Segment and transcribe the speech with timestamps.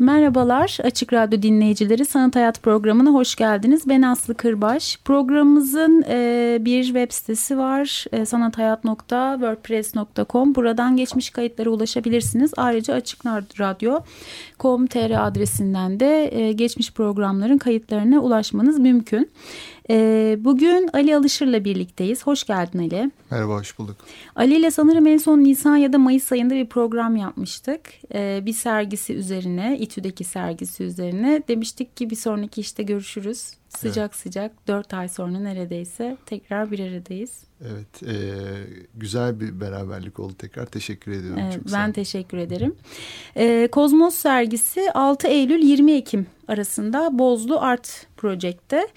[0.00, 3.88] Merhabalar Açık Radyo dinleyicileri Sanat Hayat programına hoş geldiniz.
[3.88, 4.98] Ben Aslı Kırbaş.
[5.04, 10.54] Programımızın e, bir web sitesi var e, sanathayat.wordpress.com.
[10.54, 12.52] Buradan geçmiş kayıtlara ulaşabilirsiniz.
[12.56, 13.26] Ayrıca Açık
[13.60, 14.00] Radyo
[14.60, 19.30] com.tr adresinden de e, geçmiş programların kayıtlarına ulaşmanız mümkün.
[19.90, 22.26] E, bugün Ali Alışır'la birlikteyiz.
[22.26, 23.10] Hoş geldin Ali.
[23.30, 23.96] Merhaba, hoş bulduk.
[24.36, 27.80] Ali ile sanırım en son Nisan ya da Mayıs ayında bir program yapmıştık.
[28.14, 31.42] E, bir sergisi üzerine, İTÜ'deki sergisi üzerine.
[31.48, 33.59] Demiştik ki bir sonraki işte görüşürüz.
[33.78, 34.14] Sıcak evet.
[34.14, 37.44] sıcak dört ay sonra neredeyse tekrar bir aradayız.
[37.60, 38.14] Evet, e,
[38.94, 40.66] güzel bir beraberlik oldu tekrar.
[40.66, 41.42] Teşekkür ediyorum.
[41.42, 42.74] Evet, ben teşekkür ederim.
[43.36, 48.88] E, Kozmos sergisi 6 Eylül 20 Ekim arasında Bozlu Art Project'te.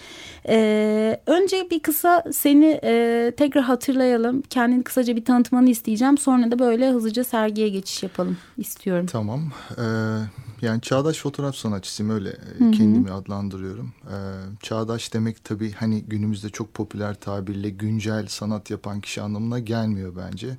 [0.47, 4.41] E, önce bir kısa seni e, tekrar hatırlayalım.
[4.41, 6.17] Kendini kısaca bir tanıtmanı isteyeceğim.
[6.17, 9.05] Sonra da böyle hızlıca sergiye geçiş yapalım istiyorum.
[9.05, 9.51] Tamam.
[9.77, 10.43] Evet.
[10.63, 12.71] Yani çağdaş fotoğraf sanatçısıyım öyle Hı-hı.
[12.71, 13.93] kendimi adlandırıyorum.
[14.03, 14.13] Ee,
[14.61, 20.57] çağdaş demek tabii hani günümüzde çok popüler tabirle güncel sanat yapan kişi anlamına gelmiyor bence.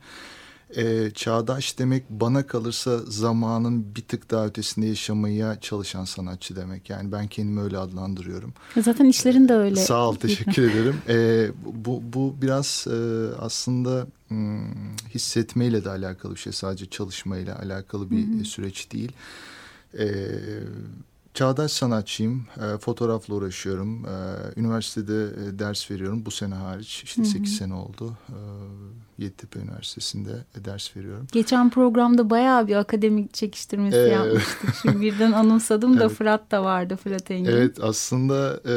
[0.76, 6.90] Ee, çağdaş demek bana kalırsa zamanın bir tık daha ötesinde yaşamaya çalışan sanatçı demek.
[6.90, 8.54] Yani ben kendimi öyle adlandırıyorum.
[8.82, 9.76] Zaten işlerin de öyle.
[9.76, 10.96] Sağ ol teşekkür ederim.
[11.08, 11.50] Ee,
[11.84, 12.96] bu, bu biraz e,
[13.38, 18.44] aslında hmm, hissetmeyle de alakalı bir şey sadece çalışmayla alakalı bir Hı-hı.
[18.44, 19.12] süreç değil.
[19.98, 20.06] E,
[21.34, 22.46] çağdaş sanatçıyım.
[22.56, 24.06] E, fotoğrafla uğraşıyorum.
[24.06, 26.26] E, üniversitede e, ders veriyorum.
[26.26, 27.02] Bu sene hariç.
[27.04, 27.30] işte hı hı.
[27.30, 28.16] 8 sene oldu.
[28.28, 28.38] E,
[29.18, 31.26] Yeditepe Üniversitesi'nde ders veriyorum.
[31.32, 34.74] Geçen programda bayağı bir akademik çekiştirmesi ee, yapmıştık.
[34.82, 36.16] Şimdi birden anımsadım da evet.
[36.16, 37.50] Fırat da vardı Fırat Engin.
[37.50, 38.76] Evet aslında e,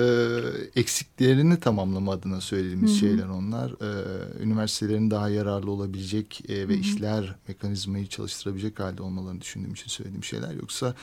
[0.80, 3.00] eksiklerini tamamlama adına söylediğimiz Hı-hı.
[3.00, 3.72] şeyler onlar.
[3.72, 6.74] E, üniversitelerin daha yararlı olabilecek e, ve Hı-hı.
[6.74, 10.52] işler mekanizmayı çalıştırabilecek halde olmalarını düşündüğüm için söylediğim şeyler.
[10.52, 10.94] Yoksa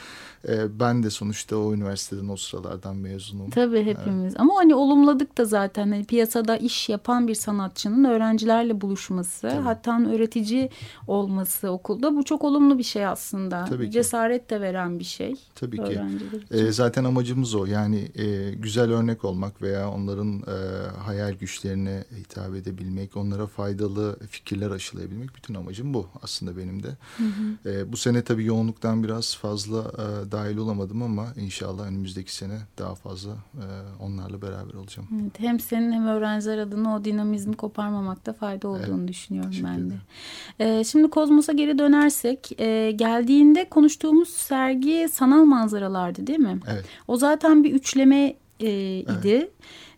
[0.49, 3.51] e, ben de sonuçta o üniversiteden o sıralardan mezunum.
[3.51, 4.25] Tabii hepimiz.
[4.25, 4.41] Evet.
[4.41, 9.63] Ama hani olumladık da zaten hani piyasada iş yapan bir sanatçının öğrencilerle buluşması olması, Tabii.
[9.63, 10.71] hatta öğretici
[11.07, 13.65] olması okulda bu çok olumlu bir şey aslında.
[13.65, 13.91] Tabii ki.
[13.91, 15.35] Cesaret de veren bir şey.
[15.55, 16.01] Tabii ki.
[16.51, 17.67] E, zaten amacımız o.
[17.67, 20.57] Yani e, güzel örnek olmak veya onların e,
[20.99, 26.89] hayal güçlerine hitap edebilmek, onlara faydalı fikirler aşılayabilmek bütün amacım bu aslında benim de.
[27.17, 27.71] Hı hı.
[27.71, 32.95] E, bu sene tabii yoğunluktan biraz fazla e, dahil olamadım ama inşallah önümüzdeki sene daha
[32.95, 33.67] fazla e,
[34.01, 35.09] onlarla beraber olacağım.
[35.23, 39.14] Evet, hem senin hem öğrenciler adına o dinamizmi koparmamakta fayda olduğunu evet düşünüyorum
[39.65, 39.95] ben de.
[40.61, 46.59] Ee, şimdi Kozmos'a geri dönersek e, geldiğinde konuştuğumuz sergi sanal manzaralardı değil mi?
[46.73, 46.85] Evet.
[47.09, 49.19] O zaten bir üçleme e, idi.
[49.25, 49.51] Evet.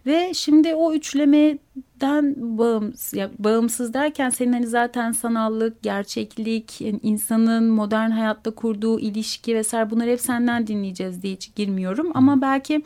[0.06, 7.70] Ve şimdi o üçlemeden bağımsız, ya bağımsız derken senin hani zaten sanallık, gerçeklik, yani insanın
[7.70, 12.10] modern hayatta kurduğu ilişki vesaire bunları hep senden dinleyeceğiz diye hiç girmiyorum.
[12.14, 12.82] Ama belki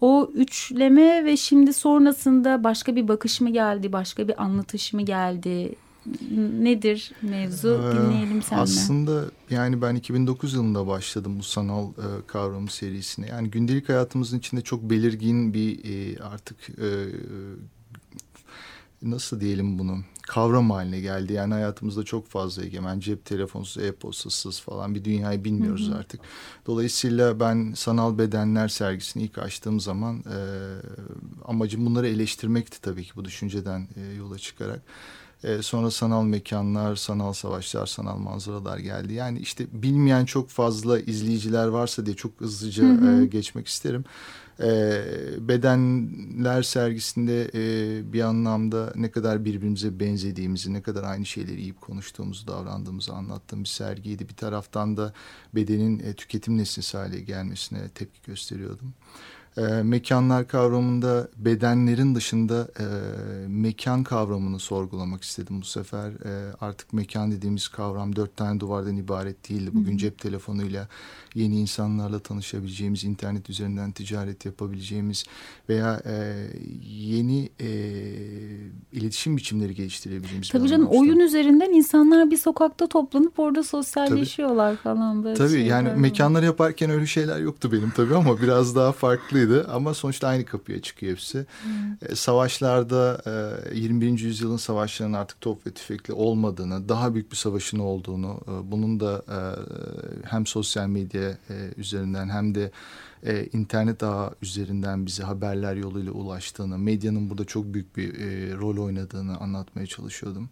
[0.00, 5.74] o üçleme ve şimdi sonrasında başka bir bakış mı geldi, başka bir anlatış mı geldi?
[6.60, 7.68] Nedir mevzu?
[7.68, 8.62] Ee, Dinleyelim senden.
[8.62, 13.26] Aslında yani ben 2009 yılında başladım bu sanal e, kavramı serisine.
[13.26, 16.88] Yani gündelik hayatımızın içinde çok belirgin bir e, artık e,
[19.02, 19.98] nasıl diyelim bunu
[20.28, 21.32] kavram haline geldi.
[21.32, 25.98] Yani hayatımızda çok fazla egemen cep telefonsuz, e-postasız falan bir dünyayı bilmiyoruz hı hı.
[25.98, 26.20] artık.
[26.66, 30.38] Dolayısıyla ben sanal bedenler sergisini ilk açtığım zaman e,
[31.44, 34.82] amacım bunları eleştirmekti tabii ki bu düşünceden e, yola çıkarak.
[35.44, 39.14] E, sonra sanal mekanlar, sanal savaşlar, sanal manzaralar geldi.
[39.14, 43.22] Yani işte bilmeyen çok fazla izleyiciler varsa diye çok hızlıca hı hı.
[43.22, 44.04] E, geçmek isterim.
[44.60, 45.02] E,
[45.40, 52.46] bedenler sergisinde e, bir anlamda ne kadar birbirimize benzediğimizi, ne kadar aynı şeyleri yiyip konuştuğumuzu,
[52.46, 54.28] davrandığımızı anlattığım bir sergiydi.
[54.28, 55.12] Bir taraftan da
[55.54, 58.94] bedenin e, tüketim nesnesi hale gelmesine tepki gösteriyordum.
[59.58, 62.84] E, mekanlar kavramında bedenlerin dışında e,
[63.48, 66.08] mekan kavramını sorgulamak istedim bu sefer.
[66.10, 69.70] E, artık mekan dediğimiz kavram dört tane duvardan ibaret değildi.
[69.74, 69.98] Bugün Hı.
[69.98, 70.88] cep telefonuyla
[71.34, 75.24] yeni insanlarla tanışabileceğimiz, internet üzerinden ticaret yapabileceğimiz
[75.68, 76.46] veya e,
[76.86, 77.68] yeni e,
[78.92, 84.82] iletişim biçimleri geliştirebileceğimiz Tabii canım oyun üzerinden insanlar bir sokakta toplanıp orada sosyalleşiyorlar tabii.
[84.82, 85.94] falan böyle Tabii yani var.
[85.94, 89.47] mekanları yaparken öyle şeyler yoktu benim tabii ama biraz daha farklıydı.
[89.72, 91.46] Ama sonuçta aynı kapıya çıkıyor hepsi.
[91.62, 92.10] Hmm.
[92.10, 93.22] E, savaşlarda
[93.72, 94.18] e, 21.
[94.18, 99.22] yüzyılın savaşlarının artık top ve tüfekli olmadığını, daha büyük bir savaşın olduğunu, e, bunun da
[99.28, 99.38] e,
[100.28, 102.70] hem sosyal medya e, üzerinden hem de
[103.26, 108.84] e, internet ağı üzerinden bize haberler yoluyla ulaştığını, medyanın burada çok büyük bir e, rol
[108.84, 110.48] oynadığını anlatmaya çalışıyordum.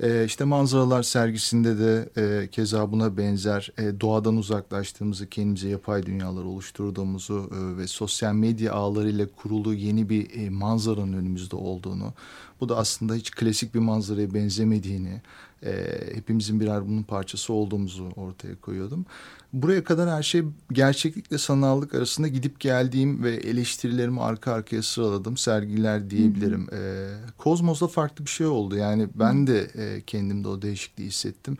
[0.00, 6.44] E, işte manzaralar sergisinde de e, keza buna benzer e, doğadan uzaklaştığımızı, kendimize yapay dünyalar
[6.44, 12.12] oluşturduğumuzu e, ve sosyal medya ağlarıyla kurulu yeni bir e, manzaranın önümüzde olduğunu,
[12.60, 15.22] bu da aslında hiç klasik bir manzaraya benzemediğini,
[15.62, 19.06] e, hepimizin birer bunun parçası olduğumuzu ortaya koyuyordum.
[19.52, 20.42] Buraya kadar her şey
[20.72, 26.66] gerçeklikle sanallık arasında gidip geldiğim ve eleştirilerimi arka arkaya sıraladım sergiler diyebilirim.
[26.70, 26.80] Hı hı.
[26.80, 28.76] E, Kozmos'da farklı bir şey oldu.
[28.76, 31.58] Yani ben de e, kendimde o değişikliği hissettim.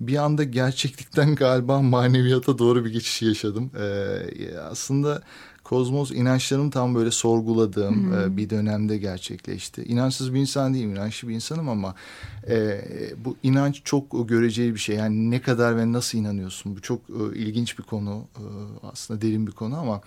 [0.00, 3.70] Bir anda gerçeklikten galiba maneviyata doğru bir geçiş yaşadım.
[3.78, 5.22] E, aslında
[5.64, 8.36] kozmos inançlarımı tam böyle sorguladığım hmm.
[8.36, 9.82] bir dönemde gerçekleşti.
[9.82, 11.94] İnançsız bir insan değilim, inançlı bir insanım ama
[12.48, 12.80] e,
[13.24, 14.96] bu inanç çok göreceği bir şey.
[14.96, 16.76] Yani ne kadar ve nasıl inanıyorsun?
[16.76, 18.44] Bu çok e, ilginç bir konu, e,
[18.92, 20.00] aslında derin bir konu ama...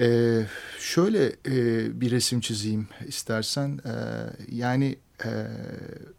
[0.00, 0.46] Ee,
[0.78, 3.80] şöyle e, bir resim çizeyim istersen.
[3.84, 3.90] Ee,
[4.52, 5.30] yani e,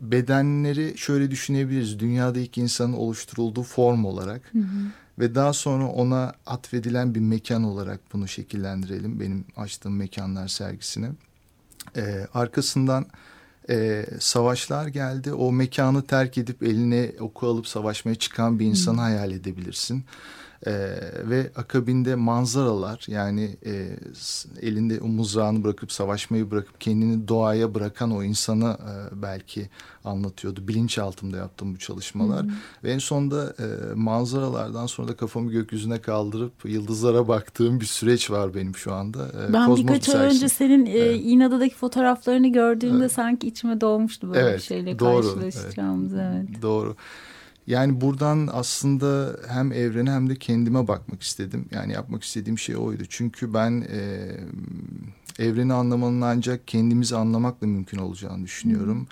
[0.02, 2.00] bedenleri şöyle düşünebiliriz.
[2.00, 4.42] Dünyada ilk insanın oluşturulduğu form olarak.
[4.54, 10.48] Hı hı ve daha sonra ona atfedilen bir mekan olarak bunu şekillendirelim benim açtığım mekanlar
[10.48, 11.10] sergisini.
[11.98, 13.06] Ee, arkasından
[13.70, 15.34] e, savaşlar geldi.
[15.34, 20.04] O mekanı terk edip eline oku alıp savaşmaya çıkan bir insanı hayal edebilirsin.
[20.68, 20.72] E,
[21.30, 23.90] ve akabinde manzaralar yani e,
[24.62, 29.70] elinde muzrağını bırakıp savaşmayı bırakıp kendini doğaya bırakan o insana e, belki
[30.06, 30.68] anlatıyordu.
[30.68, 32.44] Bilinçaltımda yaptığım bu çalışmalar.
[32.44, 32.52] Hmm.
[32.84, 38.56] Ve en sonunda e, manzaralardan sonra da kafamı gökyüzüne kaldırıp yıldızlara baktığım bir süreç var
[38.56, 39.28] benim şu anda.
[39.28, 41.22] E, ben Kozmos birkaç ay önce senin e, evet.
[41.24, 43.12] İnada'daki fotoğraflarını gördüğümde evet.
[43.12, 46.14] sanki içime doğmuştu böyle evet, bir şeyle doğru, karşılaşacağımız.
[46.14, 46.46] Evet.
[46.50, 46.62] evet.
[46.62, 46.96] Doğru.
[47.70, 51.66] Yani buradan aslında hem evrene hem de kendime bakmak istedim.
[51.72, 53.04] Yani yapmak istediğim şey oydu.
[53.10, 54.30] Çünkü ben e,
[55.40, 59.08] evreni anlamanın ancak kendimizi anlamakla mümkün olacağını düşünüyorum.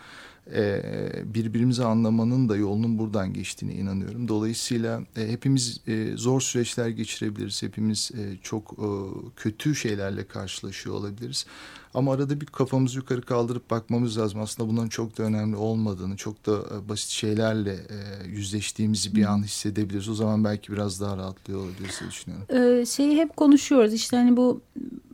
[0.55, 0.81] E,
[1.25, 4.27] birbirimizi anlamanın da yolunun buradan geçtiğine inanıyorum.
[4.27, 7.63] Dolayısıyla e, hepimiz e, zor süreçler geçirebiliriz.
[7.63, 8.89] Hepimiz e, çok e,
[9.35, 11.45] kötü şeylerle karşılaşıyor olabiliriz.
[11.93, 14.41] Ama arada bir kafamızı yukarı kaldırıp bakmamız lazım.
[14.41, 19.43] Aslında bunların çok da önemli olmadığını, çok da e, basit şeylerle e, yüzleştiğimizi bir an
[19.43, 20.09] hissedebiliriz.
[20.09, 22.45] O zaman belki biraz daha rahatlıyor olabiliriz diye düşünüyorum.
[22.49, 23.93] Ee, şeyi hep konuşuyoruz.
[23.93, 24.61] İşte hani bu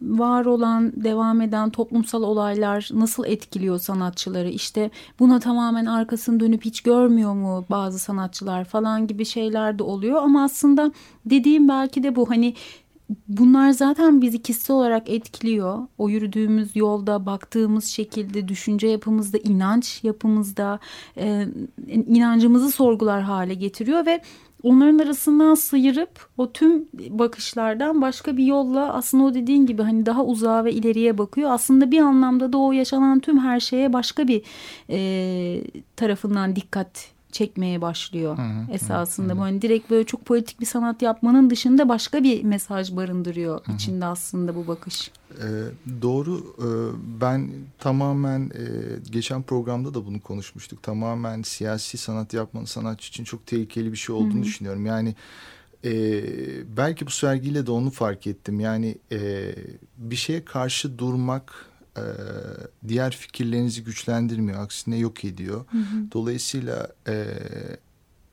[0.02, 4.50] var olan, devam eden toplumsal olaylar nasıl etkiliyor sanatçıları?
[4.50, 10.22] İşte buna tamamen arkasını dönüp hiç görmüyor mu bazı sanatçılar falan gibi şeyler de oluyor.
[10.24, 10.92] Ama aslında
[11.25, 12.54] dediğim belki de bu hani
[13.27, 15.88] bunlar zaten bizi kişisel olarak etkiliyor.
[15.97, 20.79] O yürüdüğümüz yolda, baktığımız şekilde, düşünce yapımızda, inanç yapımızda
[21.17, 21.47] e,
[21.88, 24.21] inancımızı sorgular hale getiriyor ve
[24.63, 30.25] onların arasından sıyırıp o tüm bakışlardan başka bir yolla aslında o dediğin gibi hani daha
[30.25, 31.51] uzağa ve ileriye bakıyor.
[31.51, 34.41] Aslında bir anlamda da o yaşanan tüm her şeye başka bir
[34.89, 35.63] e,
[35.95, 39.34] tarafından dikkat çekmeye başlıyor hı hı, esasında.
[39.34, 39.38] Hı.
[39.38, 43.75] Hani direkt böyle çok politik bir sanat yapmanın dışında başka bir mesaj barındırıyor hı hı.
[43.75, 45.12] içinde aslında bu bakış.
[45.32, 45.44] Ee,
[46.02, 46.56] doğru.
[46.60, 46.66] Ee,
[47.22, 48.63] ben tamamen e,
[49.12, 50.84] geçen programda da bunu konuşmuştuk.
[50.84, 54.44] Tamamen siyasi sanat yapmanın sanatçı için çok tehlikeli bir şey olduğunu hı hı.
[54.44, 54.86] düşünüyorum.
[54.86, 55.16] Yani
[55.86, 55.92] e,
[56.78, 58.60] belki bu sergiyle de onu fark ettim.
[58.60, 59.52] Yani e,
[59.98, 62.03] bir şeye karşı durmak e,
[62.88, 64.63] diğer fikirlerinizi güçlendirmiyor.
[64.63, 65.65] Aksine yok ediyor.
[65.71, 66.12] Hı hı.
[66.12, 67.25] Dolayısıyla e,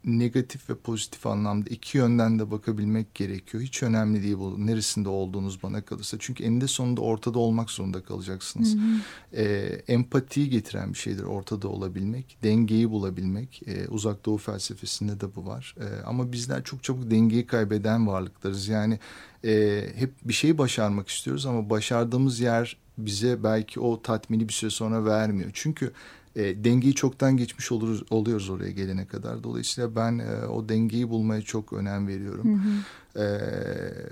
[0.05, 3.63] negatif ve pozitif anlamda iki yönden de bakabilmek gerekiyor.
[3.63, 6.17] Hiç önemli değil bu neresinde olduğunuz bana kalırsa.
[6.21, 8.75] Çünkü eninde sonunda ortada olmak zorunda kalacaksınız.
[8.75, 9.43] Hı hı.
[9.43, 9.45] E,
[9.89, 12.37] empatiyi getiren bir şeydir ortada olabilmek.
[12.43, 13.63] Dengeyi bulabilmek.
[13.67, 15.75] E, uzak doğu felsefesinde de bu var.
[15.81, 18.69] E, ama bizler çok çabuk dengeyi kaybeden varlıklarız.
[18.69, 18.99] Yani
[19.45, 24.71] e, hep bir şeyi başarmak istiyoruz ama başardığımız yer bize belki o tatmini bir süre
[24.71, 25.51] sonra vermiyor.
[25.55, 25.93] Çünkü
[26.37, 29.45] e, dengeyi çoktan geçmiş oluruz, oluyoruz oraya gelene kadar.
[29.45, 32.63] Dolayısıyla ben e, o dengeyi bulmaya çok önem veriyorum.
[32.65, 33.25] Hı hı.
[33.25, 33.27] E,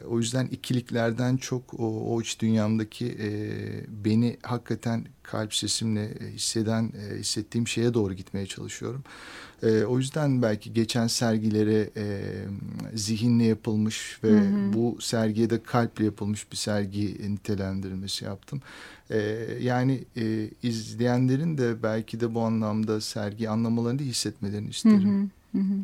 [0.07, 3.31] o yüzden ikiliklerden çok o, o iç dünyamdaki e,
[4.05, 9.05] beni hakikaten kalp sesimle hisseden, e, hissettiğim şeye doğru gitmeye çalışıyorum.
[9.63, 12.23] E, o yüzden belki geçen sergilere e,
[12.95, 14.73] zihinle yapılmış ve hı hı.
[14.73, 18.61] bu sergiye de kalple yapılmış bir sergi nitelendirilmesi yaptım.
[19.11, 19.19] E,
[19.61, 25.31] yani e, izleyenlerin de belki de bu anlamda sergi anlamalarını hissetmelerini isterim.
[25.55, 25.63] Hı hı.
[25.63, 25.79] Hı hı.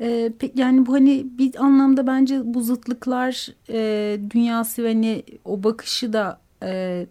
[0.00, 6.12] Ee, yani bu hani bir anlamda bence bu zıtlıklar e, dünyası ve hani o bakışı
[6.12, 7.06] da e,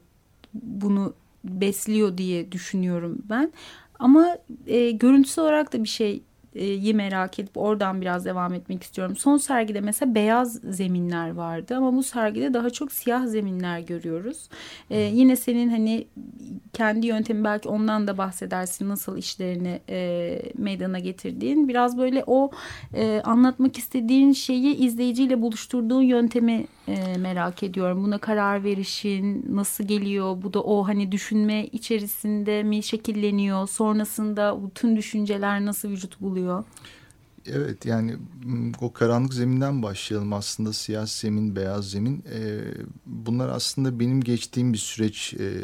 [0.53, 3.51] bunu besliyor diye düşünüyorum ben.
[3.99, 4.37] Ama
[4.67, 6.23] e, görüntüsü olarak da bir şey
[6.55, 9.15] yi merak edip oradan biraz devam etmek istiyorum.
[9.15, 14.49] Son sergide mesela beyaz zeminler vardı ama bu sergide daha çok siyah zeminler görüyoruz.
[14.89, 16.07] Ee, yine senin hani
[16.73, 21.67] kendi yöntemi belki ondan da bahsedersin nasıl işlerini e, meydana getirdiğin.
[21.67, 22.51] Biraz böyle o
[22.93, 28.03] e, anlatmak istediğin şeyi izleyiciyle buluşturduğun yöntemi e, merak ediyorum.
[28.03, 30.41] Buna karar verişin nasıl geliyor?
[30.41, 33.67] Bu da o hani düşünme içerisinde mi şekilleniyor?
[33.67, 36.38] Sonrasında bütün düşünceler nasıl vücut buluyor?
[37.45, 38.15] Evet yani
[38.81, 42.23] o karanlık zeminden başlayalım aslında siyah zemin, beyaz zemin.
[42.33, 42.61] E,
[43.05, 45.63] bunlar aslında benim geçtiğim bir süreç e,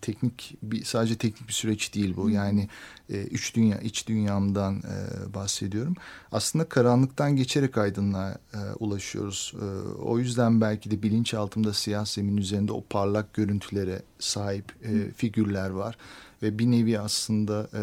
[0.00, 2.30] teknik bir sadece teknik bir süreç değil bu.
[2.30, 2.68] Yani
[3.10, 5.94] e, üç dünya iç dünyamdan e, bahsediyorum.
[6.32, 9.54] Aslında karanlıktan geçerek aydınlığa e, ulaşıyoruz.
[9.62, 9.64] E,
[10.02, 15.96] o yüzden belki de bilinçaltımda siyah zemin üzerinde o parlak görüntülere sahip e, figürler var
[16.42, 17.82] ve bir nevi aslında e,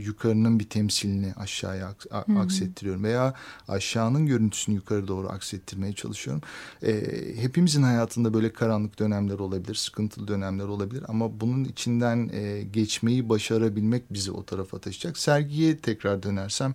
[0.00, 3.34] yukarının bir temsilini aşağıya aks Hı aksettiriyorum veya
[3.68, 6.42] aşağının görüntüsünü yukarı doğru aksettirmeye çalışıyorum.
[6.82, 7.02] E,
[7.36, 14.12] hepimizin hayatında böyle karanlık dönemler olabilir, sıkıntılı dönemler olabilir ama bunun içinden e, geçmeyi başarabilmek
[14.12, 15.18] bizi o tarafa taşıyacak.
[15.18, 16.74] Sergiye tekrar dönersem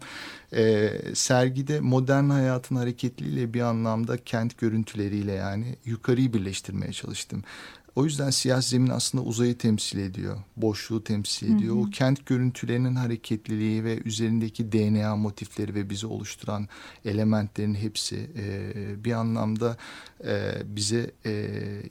[0.54, 7.44] e, sergide modern hayatın hareketliliğiyle bir anlamda kent görüntüleriyle yani yukarıyı birleştirmeye çalıştım.
[7.96, 10.38] O yüzden siyah zemin aslında uzayı temsil ediyor.
[10.58, 11.76] Boşluğu temsil ediyor.
[11.76, 11.84] Hı hı.
[11.84, 16.68] O kent görüntülerinin hareketliliği ve üzerindeki DNA motifleri ve bizi oluşturan
[17.06, 19.78] elementlerin hepsi e, bir anlamda
[20.26, 21.32] e, bize e,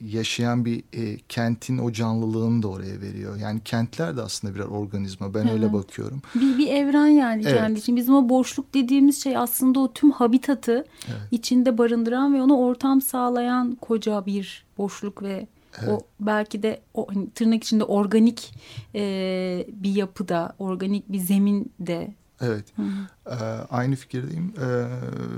[0.05, 3.37] yaşayan bir e, kentin o canlılığını da oraya veriyor.
[3.37, 5.35] Yani kentler de aslında birer organizma.
[5.35, 5.53] Ben evet.
[5.53, 6.23] öyle bakıyorum.
[6.35, 7.59] Bir, bir evren yani evet.
[7.59, 7.97] kendi için.
[7.97, 11.21] Bizim o boşluk dediğimiz şey aslında o tüm habitatı evet.
[11.31, 15.47] içinde barındıran ve ona ortam sağlayan koca bir boşluk ve
[15.83, 15.89] Evet.
[15.93, 18.55] O belki de o hani, tırnak içinde organik
[18.95, 22.15] e, bir yapıda, organik bir zemin de.
[22.41, 22.65] Evet.
[22.77, 23.07] Hı -hı.
[23.27, 24.55] Ee, aynı fikirdeyim.
[24.61, 24.87] Ee,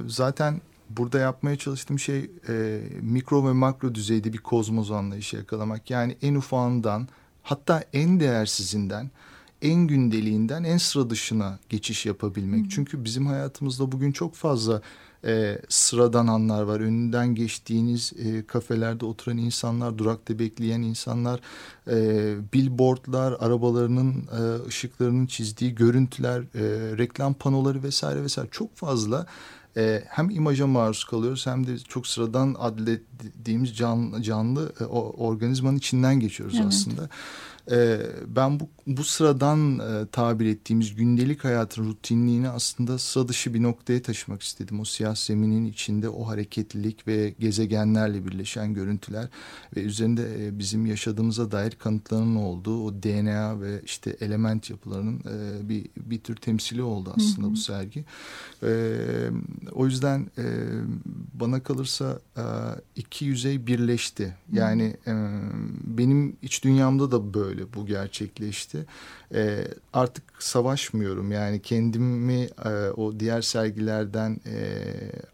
[0.07, 5.91] zaten burada yapmaya çalıştığım şey e, mikro ve makro düzeyde bir kozmoz anlayışı yakalamak.
[5.91, 7.09] Yani en ufağından
[7.43, 9.11] hatta en değersizinden
[9.63, 12.65] en gündeliğinden en sıra dışına geçiş yapabilmek.
[12.65, 12.69] Hı.
[12.69, 14.83] Çünkü bizim hayatımızda bugün çok fazla
[15.25, 16.81] e, sıradan anlar var.
[16.81, 21.41] Önünden geçtiğiniz e, kafelerde oturan insanlar, durakta bekleyen insanlar,
[21.91, 29.27] e, billboardlar, arabalarının e, ışıklarının çizdiği görüntüler, e, reklam panoları vesaire vesaire çok fazla
[29.77, 36.21] e, hem imaja maruz kalıyoruz hem de çok sıradan adlettiğimiz can, canlı e, organizmanın içinden
[36.21, 36.67] geçiyoruz evet.
[36.69, 37.09] aslında.
[37.71, 43.63] E, ben bu, bu sıradan e, tabir ettiğimiz gündelik hayatın rutinliğini aslında sıra dışı bir
[43.63, 44.81] noktaya taşımak istedim.
[44.81, 49.29] O siyah zeminin içinde o hareketlilik ve gezegenlerle birleşen görüntüler
[49.77, 55.69] ve üzerinde e, bizim yaşadığımıza dair kanıtların olduğu o DNA ve işte element yapılarının e,
[55.69, 57.53] bir, bir tür temsili oldu aslında hı hı.
[57.53, 58.05] bu sergi.
[58.63, 58.71] E,
[59.73, 60.45] o yüzden e,
[61.35, 62.45] bana kalırsa e,
[62.97, 64.37] iki yüzey birleşti.
[64.53, 65.13] Yani e,
[65.85, 68.87] benim iç dünyamda da böyle bu gerçekleşti.
[69.35, 74.85] E, artık savaşmıyorum yani kendimi e, o diğer sergilerden e,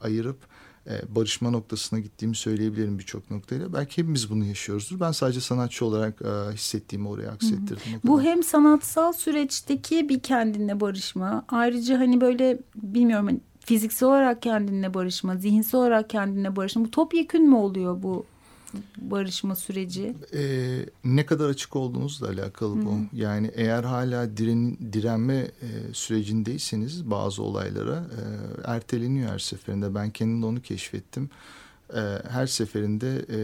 [0.01, 0.39] ayırıp
[0.87, 3.73] e, barışma noktasına gittiğimi söyleyebilirim birçok noktayla.
[3.73, 5.01] Belki hepimiz bunu yaşıyoruzdur.
[5.01, 8.01] Ben sadece sanatçı olarak e, hissettiğimi oraya aksettirdim.
[8.05, 11.45] Bu hem sanatsal süreçteki bir kendinle barışma.
[11.49, 16.85] Ayrıca hani böyle bilmiyorum hani fiziksel olarak kendinle barışma, zihinsel olarak kendinle barışma.
[16.85, 18.27] Bu topyekün mü oluyor bu
[18.99, 20.15] barışma süreci?
[20.35, 22.93] Ee, ne kadar açık olduğunuzla alakalı bu.
[22.93, 23.01] Hı.
[23.13, 25.51] Yani eğer hala diren, direnme e,
[25.93, 28.23] sürecindeyseniz bazı olaylara e,
[28.71, 29.95] erteleniyor her seferinde.
[29.95, 31.31] Ben kendimde onu keşfettim
[31.95, 32.01] e,
[32.31, 33.39] her seferinde e,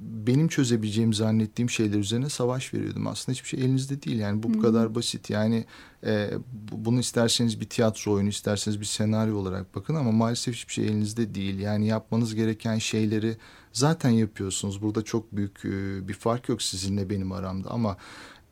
[0.00, 3.06] benim çözebileceğim zannettiğim şeyler üzerine savaş veriyordum.
[3.06, 5.30] Aslında hiçbir şey elinizde değil yani bu, bu kadar basit.
[5.30, 5.64] Yani
[6.06, 6.30] e,
[6.72, 11.34] bunu isterseniz bir tiyatro oyunu isterseniz bir senaryo olarak bakın ama maalesef hiçbir şey elinizde
[11.34, 11.58] değil.
[11.58, 13.36] Yani yapmanız gereken şeyleri
[13.72, 14.82] zaten yapıyorsunuz.
[14.82, 17.96] Burada çok büyük e, bir fark yok sizinle benim aramda ama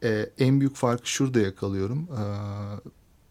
[0.02, 2.08] e, en büyük farkı şurada yakalıyorum.
[2.12, 2.22] E,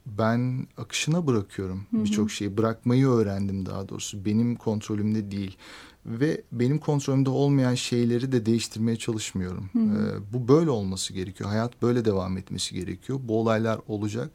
[0.06, 2.58] ben akışına bırakıyorum birçok şeyi.
[2.58, 4.26] Bırakmayı öğrendim daha doğrusu.
[4.26, 5.58] Benim kontrolümde değil.
[6.06, 9.70] Ve benim kontrolümde olmayan şeyleri de değiştirmeye çalışmıyorum.
[9.76, 11.50] Ee, bu böyle olması gerekiyor.
[11.50, 13.20] Hayat böyle devam etmesi gerekiyor.
[13.24, 14.32] Bu olaylar olacak.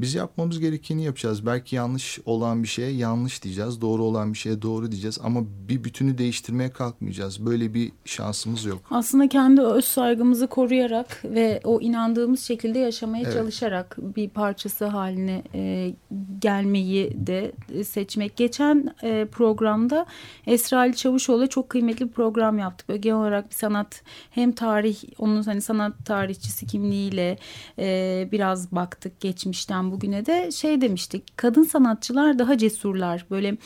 [0.00, 1.46] Biz yapmamız gerekeni yapacağız.
[1.46, 3.80] Belki yanlış olan bir şeye yanlış diyeceğiz.
[3.80, 5.18] Doğru olan bir şeye doğru diyeceğiz.
[5.22, 7.46] Ama bir bütünü değiştirmeye kalkmayacağız.
[7.46, 8.78] Böyle bir şansımız yok.
[8.90, 13.32] Aslında kendi öz saygımızı koruyarak ve o inandığımız şekilde yaşamaya Evet.
[13.32, 15.94] çalışarak bir parçası haline e,
[16.38, 17.52] gelmeyi de
[17.84, 18.36] seçmek.
[18.36, 20.06] Geçen e, programda
[20.46, 22.88] Esra Ali Çavuşoğlu'yla çok kıymetli bir program yaptık.
[22.88, 27.38] Böyle genel olarak bir sanat hem tarih onun hani sanat tarihçisi kimliğiyle
[27.78, 31.36] e, biraz baktık geçmişten bugüne de şey demiştik.
[31.36, 33.26] Kadın sanatçılar daha cesurlar.
[33.30, 33.56] Böyle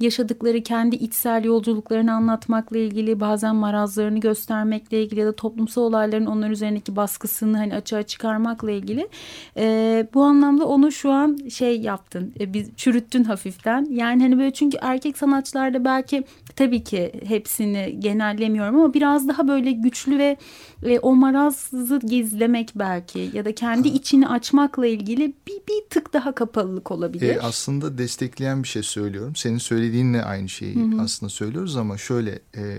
[0.00, 6.50] yaşadıkları kendi içsel yolculuklarını anlatmakla ilgili bazen marazlarını göstermekle ilgili ya da toplumsal olayların onlar
[6.50, 9.08] üzerindeki baskısını hani açığa çıkarmakla ilgili
[9.56, 14.52] Ee, bu anlamda onu şu an şey yaptın e, biz çürüttün hafiften yani hani böyle
[14.52, 16.24] çünkü erkek sanatçılarda belki
[16.60, 20.36] tabii ki hepsini genellemiyorum ama biraz daha böyle güçlü ve
[20.82, 26.34] e, o marazı gizlemek belki ya da kendi içini açmakla ilgili bir, bir tık daha
[26.34, 27.36] kapalılık olabilir.
[27.36, 29.36] E, aslında destekleyen bir şey söylüyorum.
[29.36, 32.78] Senin söylediğinle aynı şeyi aslında söylüyoruz ama şöyle e,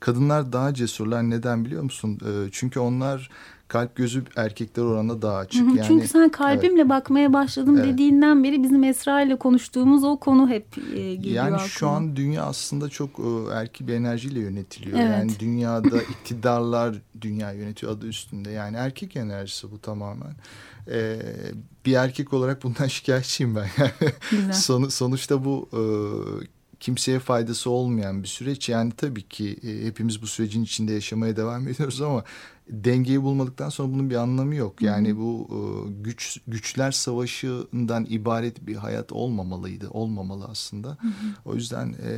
[0.00, 2.18] kadınlar daha cesurlar neden biliyor musun?
[2.22, 3.30] E, çünkü onlar
[3.68, 5.66] kalp gözü erkekler oranında daha açık.
[5.66, 7.86] Hı hı, Yani Çünkü sen kalbimle bakmaya başladım Evet.
[7.92, 11.68] dediğinden beri bizim Esra ile konuştuğumuz o konu hep e, geliyor yani aklıma.
[11.68, 14.98] şu an dünya aslında çok e, erkek bir enerjiyle yönetiliyor.
[14.98, 15.10] Evet.
[15.10, 18.50] Yani dünyada iktidarlar dünya yönetiyor adı üstünde.
[18.50, 20.32] Yani erkek enerjisi bu tamamen.
[20.90, 21.18] E,
[21.86, 23.68] bir erkek olarak bundan şikayetçiyim ben.
[24.52, 25.80] Sonu- sonuçta bu e,
[26.80, 28.68] kimseye faydası olmayan bir süreç.
[28.68, 32.24] Yani tabii ki e, hepimiz bu sürecin içinde yaşamaya devam ediyoruz ama
[32.70, 34.82] dengeyi bulmadıktan sonra bunun bir anlamı yok.
[34.82, 35.58] Yani bu e,
[36.02, 39.90] güç güçler savaşından ibaret bir hayat olmamalıydı.
[39.90, 40.98] Olmamalı aslında.
[41.44, 42.12] O yüzden e,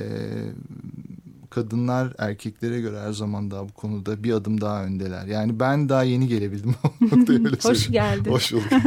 [1.50, 5.26] kadınlar erkeklere göre her zaman daha bu konuda bir adım daha öndeler.
[5.26, 6.74] Yani ben daha yeni gelebildim.
[7.62, 8.30] Hoş geldin.
[8.30, 8.66] Hoş bulduk.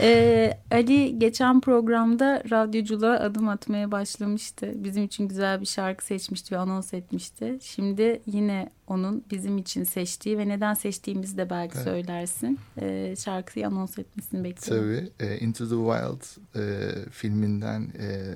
[0.00, 4.72] Ee, Ali geçen programda radyoculuğa adım atmaya başlamıştı.
[4.74, 7.58] Bizim için güzel bir şarkı seçmişti ve anons etmişti.
[7.62, 11.84] Şimdi yine onun bizim için seçtiği ve neden seçtiğimizi de belki Evet.
[11.84, 12.58] söylersin.
[12.80, 15.08] Ee, şarkıyı anons etmesini bekliyorum.
[15.18, 15.30] Tabii.
[15.30, 16.22] E, Into the Wild
[16.56, 18.34] e, filminden e,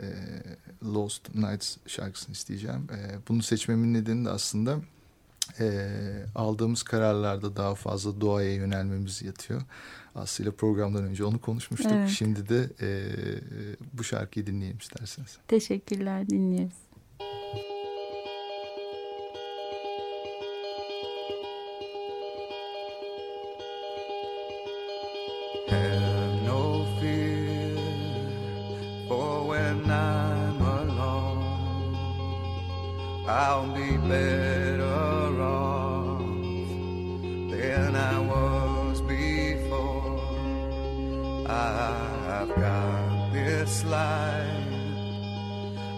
[0.85, 2.89] Lost Nights şarkısını isteyeceğim.
[2.93, 4.81] E, bunu seçmemin nedeni de aslında
[5.61, 5.89] e,
[6.35, 9.63] aldığımız kararlarda daha fazla doğaya yönelmemiz yatıyor.
[10.15, 11.93] Aslında programdan önce onu konuşmuştuk.
[11.95, 12.09] Evet.
[12.09, 12.89] Şimdi de e,
[13.93, 15.39] bu şarkıyı dinleyelim isterseniz.
[15.49, 16.75] Teşekkürler dinliyoruz.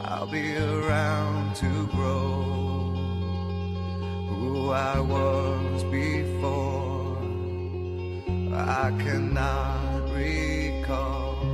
[0.05, 2.43] I'll be around to grow
[4.29, 7.19] who I was before.
[8.53, 11.45] I cannot recall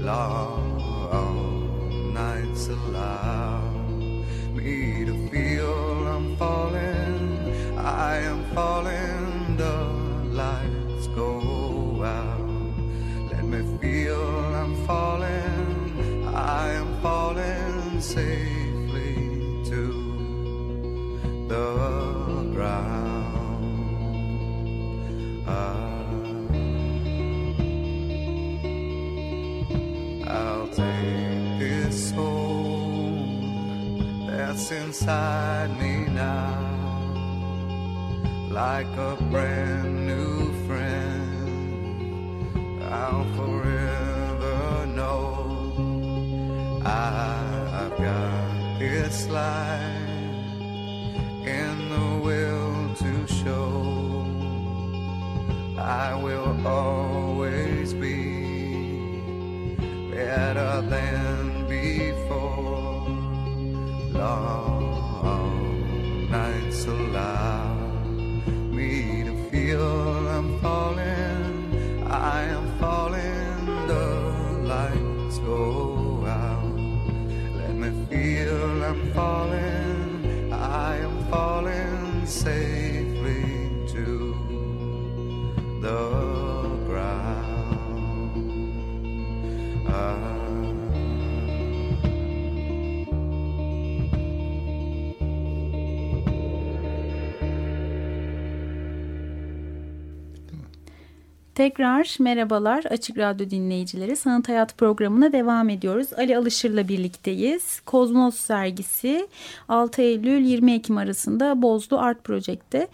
[0.00, 0.80] long
[2.14, 3.39] nights allow
[18.10, 19.14] safely
[19.64, 19.82] to
[21.46, 23.86] the ground.
[30.26, 33.28] I'll take this soul
[34.26, 36.58] that's inside me now,
[38.50, 41.22] like a brand new friend.
[42.82, 43.89] I'll forever
[48.00, 49.80] This life
[51.46, 54.24] in the will to show.
[55.78, 59.20] I will always be
[60.10, 63.06] better than before.
[64.18, 64.69] Long
[101.60, 104.16] Tekrar merhabalar Açık Radyo dinleyicileri.
[104.16, 106.12] Sanat Hayat programına devam ediyoruz.
[106.12, 107.80] Ali Alışır'la birlikteyiz.
[107.80, 109.28] Kozmos sergisi
[109.68, 112.88] 6 Eylül 20 Ekim arasında Bozlu Art Project'te.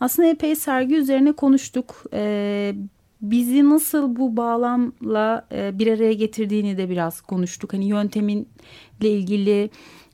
[0.00, 2.04] Aslında epey sergi üzerine konuştuk.
[2.12, 2.74] Ee,
[3.22, 7.72] bizi nasıl bu bağlamla e, bir araya getirdiğini de biraz konuştuk.
[7.72, 8.46] Hani yönteminle
[9.00, 9.70] ilgili...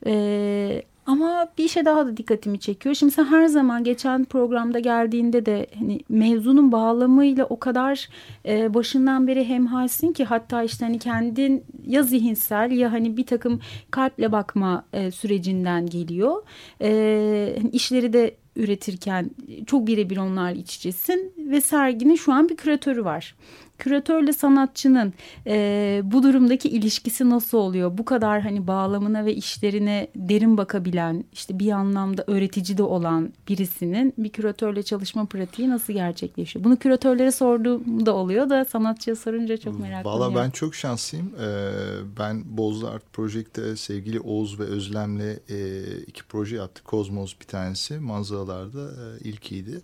[0.07, 2.94] E, ama bir şey daha da dikkatimi çekiyor.
[2.94, 8.09] Şimdi sen her zaman geçen programda geldiğinde de hani mevzunun bağlamıyla o kadar
[8.47, 13.61] e, başından beri hemhalsin ki hatta işte hani kendin ya zihinsel ya hani bir takım
[13.90, 16.42] kalple bakma e, sürecinden geliyor.
[16.83, 19.31] E, hani işleri de üretirken
[19.66, 23.35] çok birebir onlar iç içesin ve serginin şu an bir küratörü var
[23.79, 25.14] küratörle sanatçının
[25.47, 27.99] e, bu durumdaki ilişkisi nasıl oluyor?
[27.99, 34.14] Bu kadar hani bağlamına ve işlerine derin bakabilen, işte bir anlamda öğretici de olan birisinin
[34.19, 36.64] bir küratörle çalışma pratiği nasıl gerçekleşiyor?
[36.64, 40.21] Bunu küratörlere sorduğumda oluyor da sanatçıya sorunca çok merak ediyorum.
[40.21, 41.33] Valla ben çok şanslıyım.
[41.41, 41.71] Ee,
[42.19, 46.85] ben Bozlu Art Project'te sevgili Oğuz ve Özlem'le e, iki proje yaptık.
[46.85, 49.81] Kozmos bir tanesi manzaralarda e, ilkiydi.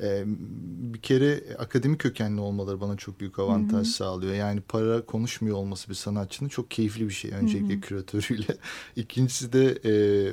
[0.00, 0.24] E,
[0.94, 3.94] bir kere akademik kökenli olmaları bana çok büyük avantaj Hı-hı.
[3.94, 4.34] sağlıyor.
[4.34, 7.30] Yani para konuşmuyor olması bir sanatçının çok keyifli bir şey.
[7.30, 7.80] Öncelikle Hı-hı.
[7.80, 8.56] küratörüyle.
[8.96, 9.92] İkincisi de e,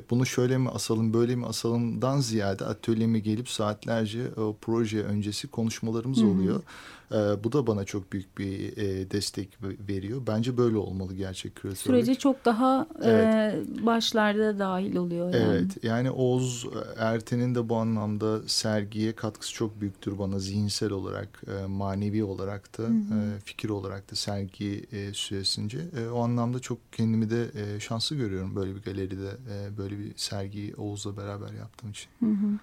[0.10, 6.18] bunu şöyle mi asalım böyle mi asalımdan ziyade atölyeme gelip saatlerce o proje öncesi konuşmalarımız
[6.18, 6.28] Hı-hı.
[6.28, 6.62] oluyor.
[7.12, 9.58] E, bu da bana çok büyük bir e, destek
[9.90, 10.22] veriyor.
[10.28, 11.82] Bence böyle olmalı gerçek küratörlük.
[11.82, 13.56] Sürece çok daha e, evet.
[13.82, 15.34] e, başlarda dahil oluyor.
[15.34, 15.44] Yani.
[15.44, 21.66] Evet yani Oğuz Erten'in de bu anlamda sergiye katkısı çok büyüktür bana zihinsel olarak, e,
[21.66, 22.92] manevi olarak da, hı hı.
[22.92, 25.80] E, fikir olarak da sergi e, süresince.
[26.00, 30.14] E, o anlamda çok kendimi de e, şanslı görüyorum böyle bir galeride, e, böyle bir
[30.16, 32.10] sergiyi Oğuz'la beraber yaptığım için.
[32.20, 32.60] Hı hı.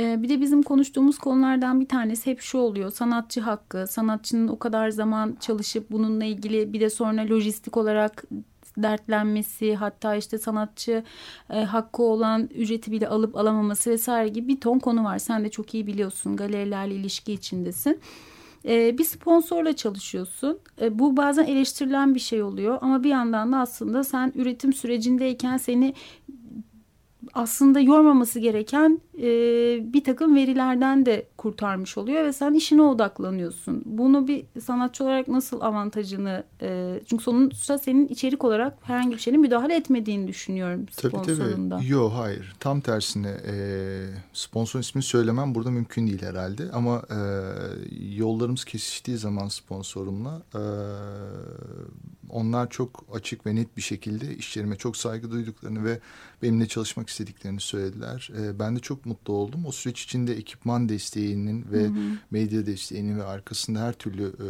[0.00, 4.58] E, bir de bizim konuştuğumuz konulardan bir tanesi hep şu oluyor, sanatçı hakkı, sanatçının o
[4.58, 8.24] kadar zaman çalışıp bununla ilgili bir de sonra lojistik olarak
[8.82, 11.04] dertlenmesi hatta işte sanatçı
[11.50, 15.18] e, hakkı olan ücreti bile alıp alamaması vesaire gibi bir ton konu var.
[15.18, 18.00] Sen de çok iyi biliyorsun galerilerle ilişki içindesin.
[18.64, 20.58] E, bir sponsorla çalışıyorsun.
[20.80, 25.56] E, bu bazen eleştirilen bir şey oluyor ama bir yandan da aslında sen üretim sürecindeyken
[25.56, 25.94] seni
[27.34, 29.22] aslında yormaması gereken e,
[29.92, 33.82] bir takım verilerden de kurtarmış oluyor ve sen işine odaklanıyorsun.
[33.84, 39.40] Bunu bir sanatçı olarak nasıl avantajını e, çünkü sonuçta senin içerik olarak herhangi bir şeyine
[39.40, 41.76] müdahale etmediğini düşünüyorum sponsorunda.
[41.76, 41.92] Tabii tabii.
[41.92, 43.54] Yok hayır tam tersine e,
[44.32, 47.18] sponsor ismini söylemem burada mümkün değil herhalde ama e,
[48.16, 50.62] yollarımız kesiştiği zaman sponsorumla e,
[52.30, 56.00] onlar çok açık ve net bir şekilde işlerime çok saygı duyduklarını ve
[56.42, 58.30] benimle çalışmak istediklerini söylediler.
[58.38, 59.66] E, ben de çok mutlu oldum.
[59.66, 62.18] O süreç içinde ekipman desteğinin ve hı hı.
[62.30, 64.48] medya desteğinin ve arkasında her türlü e,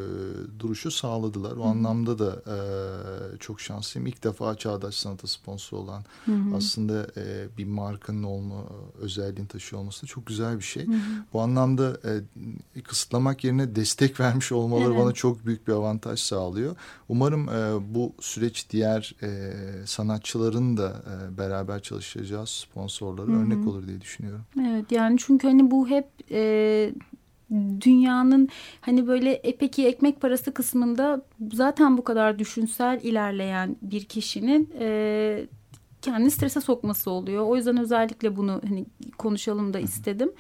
[0.61, 1.53] duruşu sağladılar.
[1.53, 1.69] O hı hı.
[1.69, 4.07] anlamda da e, çok şanslıyım.
[4.07, 6.57] İlk defa Çağdaş Sanat'a sponsor olan hı hı.
[6.57, 8.65] aslında e, bir markanın olma
[9.01, 10.87] özelliğini taşıyor olması da çok güzel bir şey.
[10.87, 10.97] Hı hı.
[11.33, 12.01] Bu anlamda
[12.77, 15.05] e, kısıtlamak yerine destek vermiş olmaları evet.
[15.05, 16.77] bana çok büyük bir avantaj sağlıyor.
[17.09, 19.53] Umarım e, bu süreç diğer e,
[19.87, 23.47] sanatçıların da e, beraber beraber çalışacağız sponsorları Hı -hı.
[23.47, 24.45] örnek olur diye düşünüyorum.
[24.61, 26.93] Evet yani çünkü hani bu hep e,
[27.81, 28.49] dünyanın
[28.81, 35.47] hani böyle e, peki ekmek parası kısmında zaten bu kadar düşünsel ilerleyen bir kişinin e,
[36.03, 37.47] kendini strese sokması oluyor.
[37.47, 38.87] O yüzden özellikle bunu hani
[39.19, 40.33] konuşalım da istedim.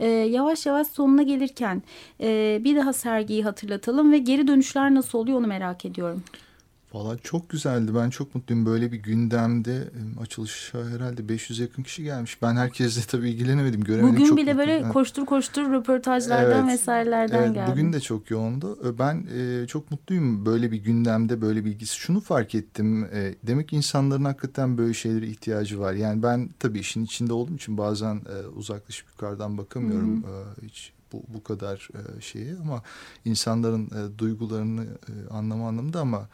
[0.00, 1.82] Ee, yavaş yavaş sonuna gelirken
[2.20, 6.22] e, bir daha sergiyi hatırlatalım ve geri dönüşler nasıl oluyor onu merak ediyorum.
[6.94, 7.94] Valla çok güzeldi.
[7.94, 8.66] Ben çok mutluyum.
[8.66, 12.42] Böyle bir gündemde açılışa herhalde 500 yakın kişi gelmiş.
[12.42, 13.84] Ben herkesle tabii ilgilenemedim.
[13.84, 14.14] Göremedim.
[14.14, 14.82] Bugün çok bile mutluyum.
[14.82, 17.70] böyle koştur koştur röportajlardan evet, vesairelerden evet, geldi.
[17.70, 18.98] Bugün de çok yoğundu.
[18.98, 21.96] Ben e, çok mutluyum böyle bir gündemde böyle bilgisi.
[21.96, 23.04] Şunu fark ettim.
[23.04, 25.92] E, demek ki insanların hakikaten böyle şeylere ihtiyacı var.
[25.92, 30.24] Yani ben tabii işin içinde olduğum için bazen e, uzaklaşıp yukarıdan bakamıyorum.
[30.24, 30.32] Hı hı.
[30.62, 32.82] E, hiç bu, bu kadar e, şeyi ama
[33.24, 36.28] insanların e, duygularını e, anlama anlamında ama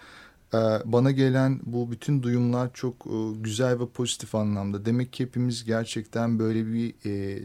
[0.85, 4.85] bana gelen bu bütün duyumlar çok e, güzel ve pozitif anlamda.
[4.85, 7.43] Demek ki hepimiz gerçekten böyle bir e,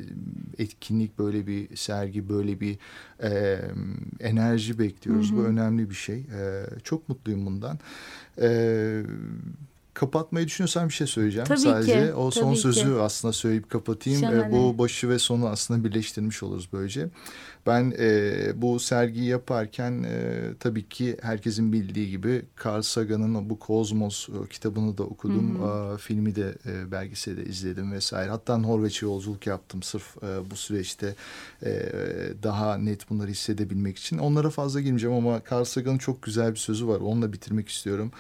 [0.57, 2.77] etkinlik, böyle bir sergi, böyle bir
[3.23, 3.61] e,
[4.19, 5.31] enerji bekliyoruz.
[5.31, 5.37] Hı hı.
[5.37, 6.25] Bu önemli bir şey.
[6.83, 7.79] Çok mutluyum bundan.
[9.93, 12.06] Kapatmayı düşünüyorsam bir şey söyleyeceğim Tabii sadece.
[12.08, 13.01] ki, O son tabii sözü ki.
[13.01, 14.21] aslında söyleyip kapatayım.
[14.21, 14.47] Şahane.
[14.47, 17.10] E, bu başı ve sonu aslında birleştirmiş oluruz böylece.
[17.67, 24.29] Ben e, bu sergiyi yaparken e, tabii ki herkesin bildiği gibi Carl Sagan'ın bu Kozmos
[24.29, 25.60] e, kitabını da okudum.
[25.65, 28.29] E, filmi de e, belgeseli de izledim vesaire.
[28.29, 31.15] Hatta Norveç'e yolculuk yaptım sırf e, bu süreçte
[31.65, 31.71] e,
[32.43, 34.17] daha net bunları hissedebilmek için.
[34.17, 36.99] Onlara fazla girmeyeceğim ama Carl Sagan'ın çok güzel bir sözü var.
[36.99, 38.12] Onunla bitirmek istiyorum.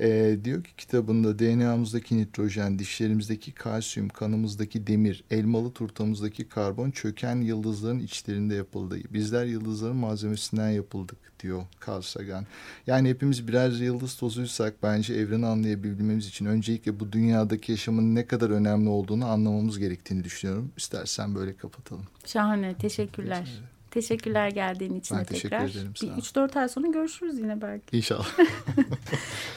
[0.00, 7.98] E, diyor ki kitabında DNA'mızdaki nitrojen, dişlerimizdeki kalsiyum, kanımızdaki demir, elmalı turtamızdaki karbon çöken yıldızların
[7.98, 8.98] içlerinde yapıldı.
[9.10, 12.46] Bizler yıldızların malzemesinden yapıldık diyor Carl Sagan.
[12.86, 18.50] Yani hepimiz birer yıldız tozuysak bence evreni anlayabilmemiz için öncelikle bu dünyadaki yaşamın ne kadar
[18.50, 20.72] önemli olduğunu anlamamız gerektiğini düşünüyorum.
[20.76, 22.04] İstersen böyle kapatalım.
[22.26, 22.74] Şahane.
[22.74, 23.60] Teşekkürler.
[23.90, 25.68] Teşekkürler geldiğin için Ben de teşekkür tekrar.
[25.70, 26.16] ederim, Bir ol.
[26.18, 27.96] 3-4 ay sonra görüşürüz yine belki.
[27.96, 28.26] İnşallah.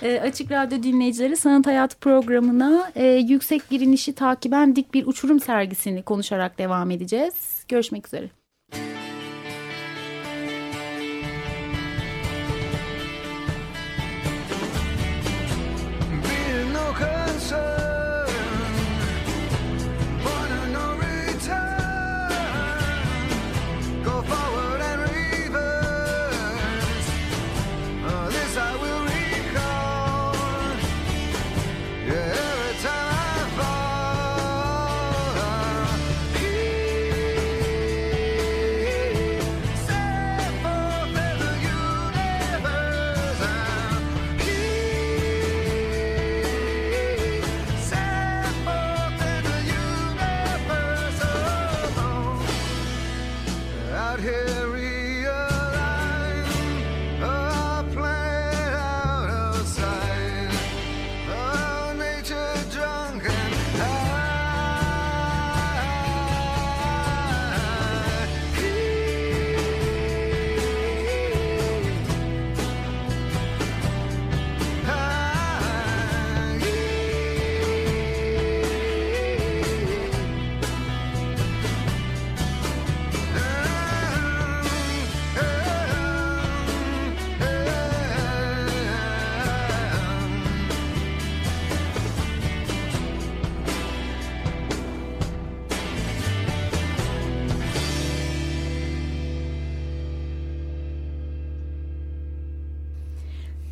[0.01, 5.39] E, Açık Radyo dinleyicileri Sanat Hayat programına e, yüksek bir inişi takiben dik bir uçurum
[5.39, 7.63] sergisini konuşarak devam edeceğiz.
[7.67, 8.29] Görüşmek üzere.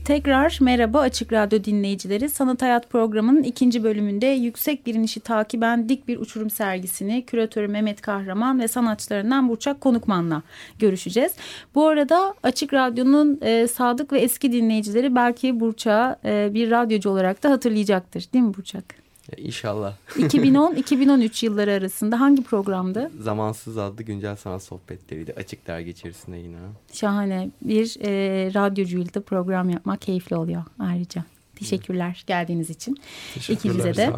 [0.07, 2.29] Tekrar merhaba Açık Radyo dinleyicileri.
[2.29, 8.01] Sanat Hayat programının ikinci bölümünde yüksek bir inişi takiben dik bir uçurum sergisini küratörü Mehmet
[8.01, 10.41] Kahraman ve sanatçılarından Burçak Konukman'la
[10.79, 11.31] görüşeceğiz.
[11.75, 17.43] Bu arada Açık Radyo'nun e, sadık ve eski dinleyicileri belki Burçak'ı e, bir radyocu olarak
[17.43, 18.25] da hatırlayacaktır.
[18.33, 19.06] Değil mi Burçak?
[19.37, 19.93] İnşallah.
[20.09, 23.11] 2010-2013 yılları arasında hangi programdı?
[23.19, 25.33] Zamansız adlı güncel sanat sohbetleriydi.
[25.37, 26.57] Açık dergi içerisinde yine.
[26.93, 28.09] Şahane bir e,
[28.53, 31.23] radyocuyla program yapmak keyifli oluyor ayrıca.
[31.59, 32.99] Teşekkürler geldiğiniz için.
[33.49, 34.09] İkinize de.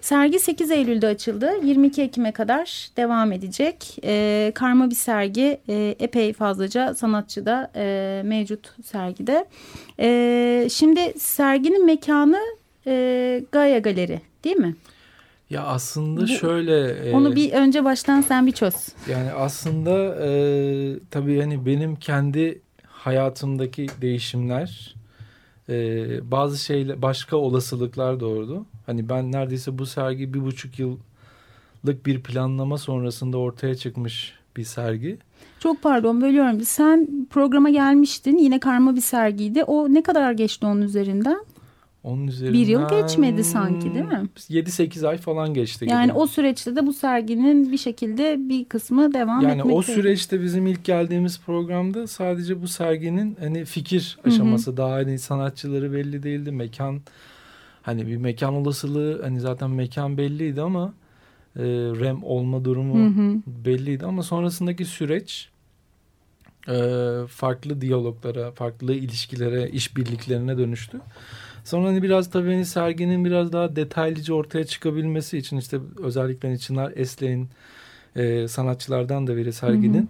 [0.00, 1.50] Sergi 8 Eylül'de açıldı.
[1.64, 3.98] 22 Ekim'e kadar devam edecek.
[4.04, 5.60] E, karma bir sergi.
[5.68, 9.48] E, epey fazlaca sanatçı da e, mevcut sergide.
[10.00, 12.40] E, şimdi serginin mekanı
[12.86, 14.74] e, Gaia Galeri değil mi?
[15.50, 18.74] Ya aslında Bu- şöyle e, Onu bir önce baştan sen bir çöz.
[19.10, 20.28] yani aslında e,
[21.10, 24.94] tabii hani benim kendi hayatımdaki değişimler
[25.68, 25.74] e,
[26.30, 28.66] bazı şeyler başka olasılıklar doğurdu.
[28.86, 35.18] Hani ben neredeyse bu sergi bir buçuk yıllık bir planlama sonrasında ortaya çıkmış bir sergi.
[35.60, 36.60] Çok pardon bölüyorum.
[36.60, 38.36] Sen programa gelmiştin.
[38.36, 39.64] Yine karma bir sergiydi.
[39.64, 41.38] O ne kadar geçti onun üzerinden?
[42.06, 44.28] Onun üzerinden Bir yıl geçmedi sanki, değil mi?
[44.48, 45.84] 7-8 ay falan geçti.
[45.88, 46.18] Yani gibi.
[46.18, 49.92] o süreçte de bu serginin bir şekilde bir kısmı devam Yani o etmekte.
[49.92, 54.34] süreçte bizim ilk geldiğimiz programda sadece bu serginin hani fikir Hı hı.
[54.34, 56.52] aşaması daha hani sanatçıları belli değildi.
[56.52, 57.00] Mekan
[57.82, 60.94] hani bir mekan olasılığı hani zaten mekan belliydi ama
[61.56, 61.62] e,
[62.00, 63.40] rem olma durumu Hı hı.
[63.46, 65.48] belliydi ama sonrasındaki süreç
[66.68, 66.76] e,
[67.28, 71.00] farklı diyaloglara, farklı ilişkilere, işbirliklerine dönüştü.
[71.66, 76.58] Sonra hani biraz tabii hani serginin biraz daha detaylıca ortaya çıkabilmesi için işte özellikle hani
[76.58, 77.48] Çınar Esle'nin
[78.16, 79.98] e, sanatçılardan da biri serginin.
[79.98, 80.06] Hı hı.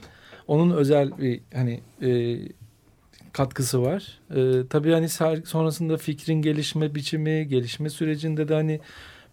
[0.47, 2.39] Onun özel bir hani e,
[3.33, 4.21] katkısı var.
[4.37, 8.81] E, tabii hani ser, sonrasında fikrin gelişme biçimi, gelişme sürecinde de hani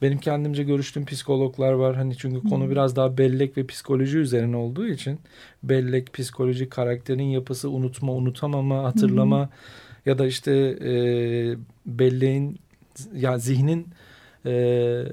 [0.01, 1.95] benim kendimce görüştüğüm psikologlar var.
[1.95, 5.19] Hani çünkü konu biraz daha bellek ve psikoloji üzerine olduğu için
[5.63, 9.49] bellek, psikoloji, karakterin yapısı, unutma, unutamama, hatırlama
[10.05, 10.93] ya da işte e,
[11.85, 12.59] belleğin
[13.15, 13.87] yani zihnin
[14.45, 15.03] e,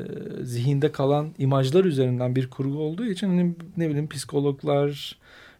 [0.42, 5.16] zihinde kalan imajlar üzerinden bir kurgu olduğu için hani ne bileyim psikologlar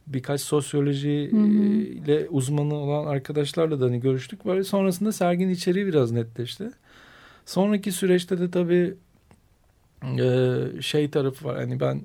[0.06, 1.46] birkaç sosyoloji Hı hı.
[1.82, 4.44] ile uzmanı olan arkadaşlarla da hani görüştük.
[4.46, 6.70] Böyle sonrasında serginin içeriği biraz netleşti.
[7.46, 8.94] Sonraki süreçte de tabii
[10.02, 11.56] e, şey tarafı var.
[11.56, 12.02] Hani ben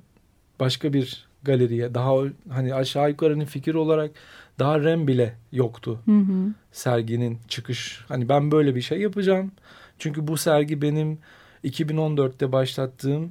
[0.60, 2.14] başka bir galeriye daha
[2.48, 4.10] hani aşağı yukarı hani fikir olarak
[4.58, 6.52] daha rem bile yoktu Hı hı.
[6.72, 8.04] serginin çıkış.
[8.08, 9.52] Hani ben böyle bir şey yapacağım.
[9.98, 11.18] Çünkü bu sergi benim
[11.64, 13.30] 2014'te başlattığım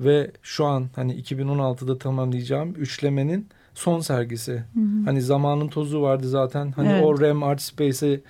[0.00, 4.52] ve şu an hani 2016'da tamamlayacağım üçlemenin son sergisi.
[4.52, 5.04] Hı hı.
[5.04, 6.72] Hani zamanın tozu vardı zaten.
[6.72, 7.04] Hani Evet.
[7.04, 8.20] o Rem Art Space'i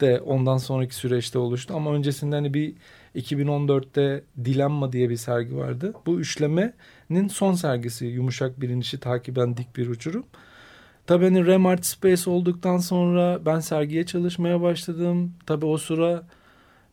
[0.00, 1.74] de ondan sonraki süreçte oluştu.
[1.76, 2.74] Ama öncesinde hani bir
[3.16, 5.94] 2014'te Dilemma diye bir sergi vardı.
[6.06, 8.06] Bu üçlemenin son sergisi.
[8.06, 10.24] Yumuşak bir inişi takiben dik bir uçurum.
[11.08, 15.32] Tabii hani Rem Art Space olduktan sonra ben sergiye çalışmaya başladım.
[15.46, 16.26] Tabii o sıra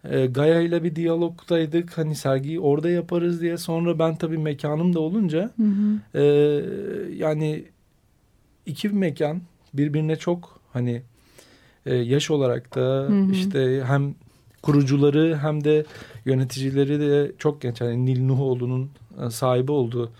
[0.03, 1.97] e, Gaya ile bir diyalogdaydık.
[1.97, 3.57] Hani sergiyi orada yaparız diye.
[3.57, 6.19] Sonra ben tabii mekanım da olunca Hı hı.
[6.19, 6.23] ee,
[7.15, 7.65] yani
[8.65, 9.41] iki mekan
[9.73, 11.01] birbirine çok hani
[11.85, 13.31] e, yaş olarak da hı.
[13.31, 14.15] işte hem
[14.61, 15.85] kurucuları hem de
[16.25, 17.81] yöneticileri de çok genç.
[17.81, 18.89] Hani Nil Nuhoğlu'nun
[19.25, 20.11] e, sahibi olduğu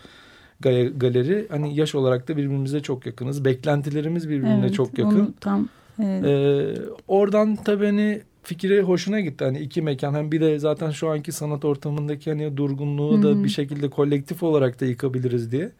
[0.62, 3.46] galeri hani yaş olarak da birbirimize çok yakınız.
[3.46, 5.36] Beklentilerimiz birbirine Evet, çok yakın.
[5.40, 5.70] tam
[6.04, 6.26] evet.
[6.26, 9.44] Ee, oradan tabii hani fikri hoşuna gitti.
[9.46, 13.28] Hani iki mekan hem bir de zaten şu anki sanat ortamındaki hani durgunluğu Hı da
[13.28, 13.44] hı.
[13.44, 15.72] bir şekilde kolektif olarak da yıkabiliriz diye.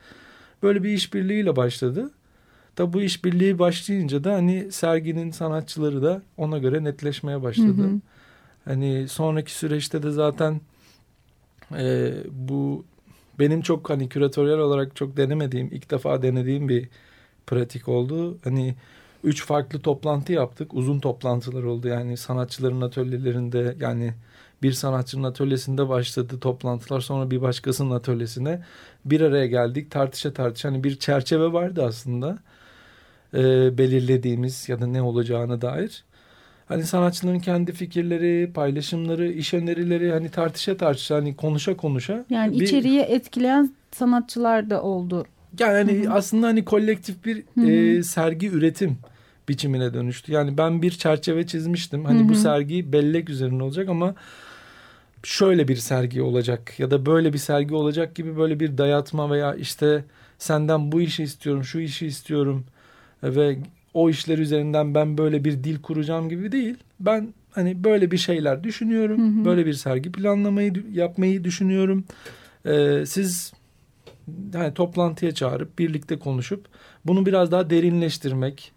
[0.64, 2.12] Böyle bir işbirliğiyle başladı.
[2.76, 7.84] Tabi bu işbirliği başlayınca da hani serginin sanatçıları da ona göre netleşmeye başladı.
[7.84, 8.00] Hı hı.
[8.66, 10.62] Hani sonraki süreçte de zaten
[11.78, 12.86] e, bu
[13.40, 16.90] benim çok hani küratöryel olarak çok denemediğim, ilk defa denediğim bir
[17.48, 18.38] pratik oldu.
[18.44, 18.76] Hani
[19.24, 20.74] üç farklı toplantı yaptık.
[20.74, 21.88] Uzun toplantılar oldu.
[21.88, 24.14] Yani sanatçıların atölyelerinde yani
[24.64, 27.02] bir sanatçının atölyesinde başladı toplantılar.
[27.02, 28.64] Sonra bir başkasının atölyesine
[29.06, 29.92] bir araya geldik.
[29.92, 32.40] Tartışa tartışa hani bir çerçeve vardı aslında.
[33.34, 36.04] Ee, belirlediğimiz ya da ne olacağına dair.
[36.68, 42.26] Hani sanatçıların kendi fikirleri, paylaşımları, iş önerileri hani tartışa tartışa hani konuşa konuşa.
[42.30, 45.26] Yani bir- içeriği etkileyen sanatçılar da oldu.
[45.60, 46.14] yani hani Hı hı.
[46.14, 47.68] aslında hani kolektif bir Hı hı.
[47.68, 48.98] e, sergi üretim
[49.50, 50.32] biçimine dönüştü.
[50.32, 52.06] Yani ben bir çerçeve çizmiştim.
[52.06, 54.16] Hani Hı bu sergi bellek üzerine olacak ama
[55.24, 59.56] şöyle bir sergi olacak ya da böyle bir sergi olacak gibi böyle bir dayatma veya
[59.56, 60.04] işte
[60.38, 62.66] senden bu işi istiyorum, şu işi istiyorum
[63.24, 63.58] ve
[63.96, 66.76] o işler üzerinden ben böyle bir dil kuracağım gibi değil.
[67.00, 69.38] Ben hani böyle bir şeyler düşünüyorum.
[69.38, 69.46] Hı hı.
[69.46, 72.04] Böyle bir sergi planlamayı yapmayı düşünüyorum.
[72.66, 73.54] Ee, siz
[74.54, 76.66] hani toplantıya çağırıp birlikte konuşup
[77.06, 78.72] bunu biraz daha derinleştirmek,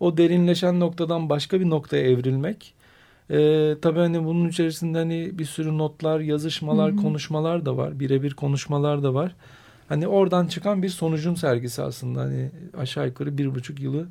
[0.00, 2.74] o derinleşen noktadan başka bir noktaya evrilmek.
[3.30, 7.02] Ee, tabii hani bunun içerisinde hani bir sürü notlar, yazışmalar, Hı hı.
[7.02, 8.00] konuşmalar da var.
[8.00, 9.34] Birebir konuşmalar da var.
[9.88, 12.20] Hani oradan çıkan bir sonucun sergisi aslında.
[12.20, 14.06] Hani aşağı yukarı bir buçuk yılı.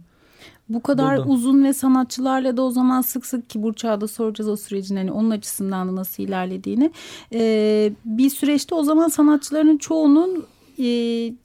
[0.69, 1.29] Bu kadar Burada.
[1.29, 5.11] uzun ve sanatçılarla da o zaman sık sık ki Burçak'a da soracağız o sürecin hani
[5.11, 6.91] onun açısından da nasıl ilerlediğini.
[7.33, 10.45] Ee, bir süreçte o zaman sanatçıların çoğunun
[10.79, 10.85] e,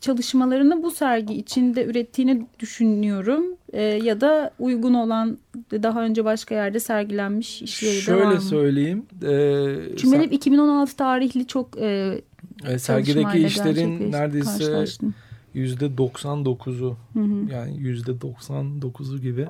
[0.01, 3.45] çalışmalarını bu sergi içinde ürettiğini düşünüyorum.
[3.73, 5.39] Ee, ya da uygun olan
[5.73, 9.07] daha önce başka yerde sergilenmiş işleri de var Şöyle söyleyeyim.
[9.23, 12.21] E, Çünkü sen- hep 2016 tarihli çok e,
[12.69, 15.15] e, sergideki işlerin neredeyse karşılaştım.
[15.55, 17.53] Yüzde 99'u Hı hı.
[17.53, 19.47] yani yüzde 99'u gibi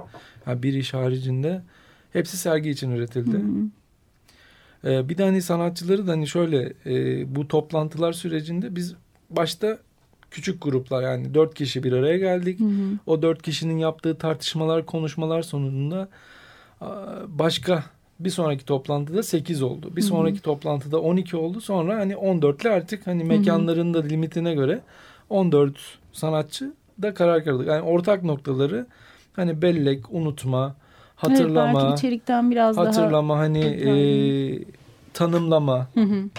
[0.46, 1.62] yani bir iş haricinde
[2.12, 3.36] hepsi sergi için üretildi.
[3.36, 3.70] Hı hı.
[4.84, 8.94] Ee, bir de hani sanatçıları da hani şöyle e, bu toplantılar sürecinde biz
[9.30, 9.78] başta
[10.30, 12.60] küçük gruplar yani dört kişi bir araya geldik.
[12.60, 12.98] Hı hı.
[13.06, 16.08] O dört kişinin yaptığı tartışmalar, konuşmalar sonunda
[16.80, 16.86] a,
[17.28, 17.84] başka
[18.20, 19.96] bir sonraki toplantıda 8 oldu.
[19.96, 20.08] Bir Hı hı.
[20.08, 21.60] sonraki toplantıda 12 oldu.
[21.60, 23.26] Sonra hani 14'le artık hani hı.
[23.26, 24.80] mekanların da limitine göre
[25.32, 25.76] 14
[26.12, 27.66] sanatçı da karar kıldık.
[27.66, 28.86] Yani ortak noktaları
[29.32, 30.76] hani bellek, unutma,
[31.16, 33.90] hatırlama, Evet, belki içerikten biraz daha hatırlama hani e,
[35.14, 36.30] tanımlama Hı hı.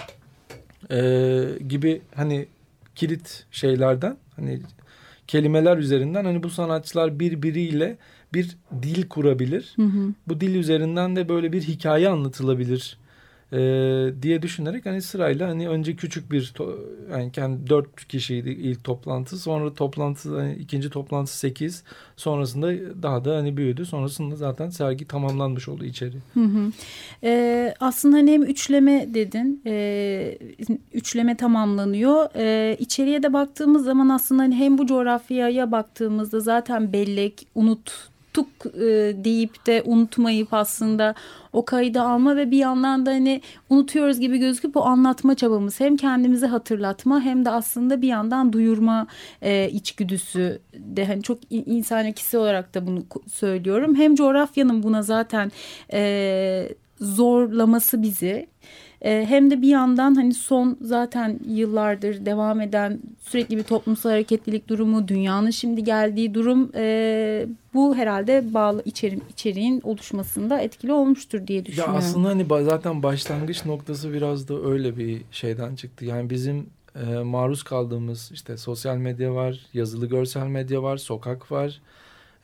[0.94, 2.46] e, gibi hani
[2.94, 4.60] kilit şeylerden hani
[5.26, 7.96] kelimeler üzerinden hani bu sanatçılar birbiriyle
[8.34, 9.72] bir dil kurabilir.
[9.76, 10.12] Hı hı.
[10.28, 12.98] Bu dil üzerinden de böyle bir hikaye anlatılabilir
[13.52, 13.58] e,
[14.22, 16.54] diye düşünerek hani sırayla hani önce küçük bir
[17.10, 21.84] yani kendi dört kişiydi ilk toplantı sonra toplantı hani ikinci toplantı sekiz
[22.16, 26.16] sonrasında daha da hani büyüdü sonrasında zaten sergi tamamlanmış oldu içeri.
[26.34, 26.72] Hı hı.
[27.24, 30.38] Ee, aslında hani hem üçleme dedin, ee,
[30.92, 32.28] üçleme tamamlanıyor.
[32.36, 38.66] Ee, içeriye de baktığımız zaman aslında hani hem bu coğrafyaya baktığımızda zaten bellek, unut unuttuk
[38.76, 41.14] e, deyip de unutmayıp aslında
[41.52, 45.96] o kaydı alma ve bir yandan da hani unutuyoruz gibi gözüküp o anlatma çabamız hem
[45.96, 49.06] kendimizi hatırlatma hem de aslında bir yandan duyurma
[49.42, 53.94] e, içgüdüsü de hani çok in- insan ikisi olarak da bunu söylüyorum.
[53.94, 55.52] Hem coğrafyanın buna zaten
[55.92, 56.68] e,
[57.00, 58.46] zorlaması bizi
[59.04, 64.68] e, hem de bir yandan hani son zaten yıllardır devam eden sürekli bir toplumsal hareketlilik
[64.68, 71.58] durumu, dünyanın şimdi geldiği durum e, bu herhalde bağlı içerim, içeriğin oluşmasında etkili olmuştur diye
[71.58, 71.96] Ya düşünüyorum.
[71.96, 76.04] aslında hani zaten başlangıç noktası biraz da öyle bir şeyden çıktı.
[76.04, 76.66] Yani bizim
[77.06, 81.80] e, maruz kaldığımız işte sosyal medya var, yazılı görsel medya var, sokak var.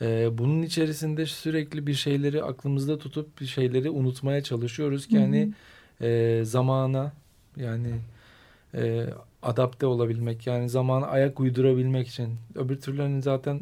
[0.02, 5.48] E, bunun içerisinde sürekli bir şeyleri aklımızda tutup bir şeyleri unutmaya çalışıyoruz ki Hı hı.
[6.00, 7.12] Hani e, zamana
[7.56, 7.90] yani
[8.74, 9.06] e,
[9.42, 12.28] adapte olabilmek yani zamana ayak uydurabilmek için.
[12.54, 13.60] Öbür türlü hani zaten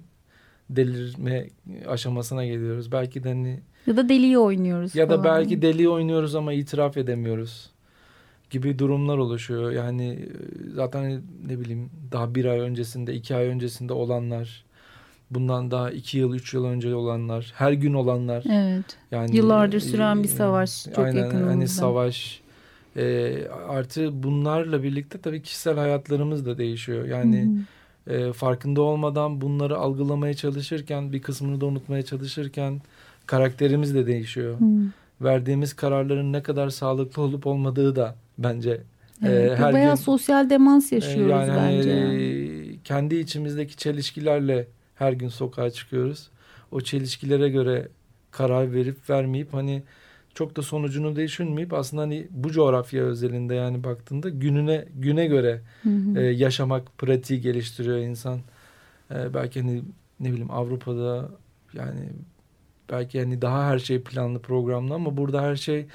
[0.70, 1.49] delirme
[1.89, 2.93] aşamasına geliyoruz.
[2.93, 5.24] Belki de hani Ya da deliyi oynuyoruz ya da falan.
[5.24, 7.70] belki deli oynuyoruz ama itiraf edemiyoruz
[8.51, 9.72] gibi durumlar oluşuyor.
[9.72, 10.28] Yani e,
[10.74, 14.64] zaten ne bileyim daha bir ay öncesinde, iki ay öncesinde olanlar,
[15.31, 18.45] bundan daha iki yıl, üç yıl önce olanlar, her gün olanlar.
[18.51, 18.85] Evet.
[19.11, 21.51] Yani Yıllardır süren bir e, savaş çok aynen, yakınımızda.
[21.51, 22.41] Hani savaş.
[22.97, 23.35] E,
[23.68, 27.05] artı bunlarla birlikte tabii kişisel hayatlarımız da değişiyor.
[27.05, 27.49] Yani
[28.07, 28.12] hı.
[28.14, 32.81] e, farkında olmadan bunları algılamaya çalışırken, bir kısmını da unutmaya çalışırken
[33.26, 34.64] karakterimiz de değişiyor Hı.
[35.20, 38.81] verdiğimiz kararların ne kadar sağlıklı olup olmadığı da bence
[39.26, 41.91] Evet, e, bu her bayağı gün sosyal demans e, yaşıyoruz yani hani, bence.
[41.91, 44.66] e, kendi içimizdeki çelişkilerle
[44.99, 46.29] her gün sokağa çıkıyoruz.
[46.73, 47.89] O çelişkilere göre
[48.31, 49.83] karar verip vermeyip hani
[50.35, 55.91] çok da sonucunu düşünmeyip aslında hani bu coğrafya özelinde yani baktığında gününe güne göre Hı
[55.91, 56.19] hı.
[56.19, 58.41] e, yaşamak pratiği geliştiriyor insan.
[59.11, 59.83] E, belki hani
[60.21, 61.29] ne bileyim Avrupa'da
[61.75, 62.01] yani
[62.91, 65.87] belki hani daha her şey planlı programlı ama burada her şey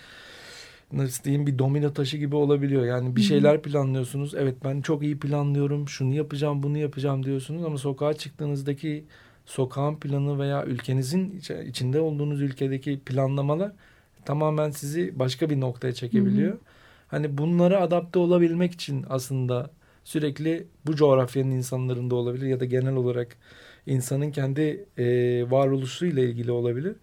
[0.94, 2.86] nasıl diyeyim bir domino taşı gibi olabiliyor.
[2.86, 4.36] Yani bir şeyler planlıyorsunuz.
[4.36, 5.90] Evet ben çok iyi planlıyorum.
[5.90, 9.04] Şunu yapacağım, bunu yapacağım diyorsunuz ama sokağa çıktığınızdaki
[9.46, 13.72] sokağın planı veya ülkenizin iç- içinde olduğunuz ülkedeki planlamalar
[14.26, 16.58] tamamen sizi başka bir noktaya çekebiliyor.
[17.08, 19.70] Hani bunlara adapte olabilmek için aslında
[20.04, 23.38] sürekli bu coğrafyanın insanlarında olabilir ya da genel olarak
[23.86, 25.06] insanın kendi e,
[25.52, 26.96] varoluşuyla ilgili olabilir.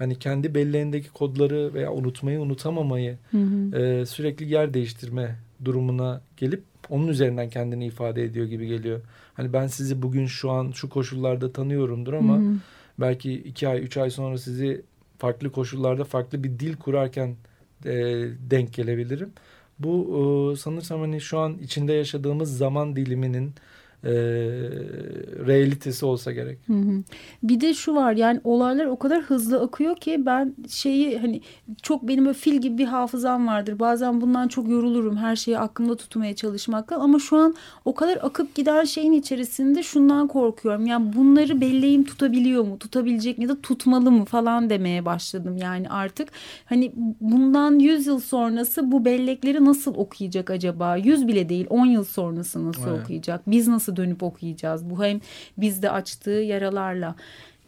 [0.00, 3.76] Hani kendi belleğindeki kodları veya unutmayı unutamamayı Hı hı.
[3.78, 9.00] e, sürekli yer değiştirme durumuna gelip onun üzerinden kendini ifade ediyor gibi geliyor.
[9.34, 12.54] Hani ben sizi bugün şu an şu koşullarda tanıyorumdur ama Hı hı.
[12.98, 14.82] belki iki ay üç ay sonra sizi
[15.18, 17.36] farklı koşullarda farklı bir dil kurarken
[17.84, 17.92] e,
[18.50, 19.30] denk gelebilirim.
[19.78, 23.54] Bu e, sanırsam hani şu an içinde yaşadığımız zaman diliminin
[24.04, 24.10] e,
[25.46, 26.58] realitesi olsa gerek.
[26.66, 27.02] Hı hı.
[27.42, 31.40] Bir de şu var yani olaylar o kadar hızlı akıyor ki ben şeyi hani
[31.82, 33.78] çok benim böyle fil gibi bir hafızam vardır.
[33.78, 38.54] Bazen bundan çok yorulurum her şeyi aklımda tutmaya çalışmaktan ama şu an o kadar akıp
[38.54, 40.86] giden şeyin içerisinde şundan korkuyorum.
[40.86, 42.78] Yani bunları belleğim tutabiliyor mu?
[42.78, 46.28] Tutabilecek mi ya da tutmalı mı falan demeye başladım yani artık.
[46.64, 50.96] Hani bundan 100 yıl sonrası bu bellekleri nasıl okuyacak acaba?
[50.96, 53.00] 100 bile değil 10 yıl sonrası nasıl Evet.
[53.04, 53.42] okuyacak?
[53.46, 54.90] Biz nasıl dönüp okuyacağız?
[54.90, 55.20] Bu hem
[55.58, 57.14] bizde açtığı yaralarla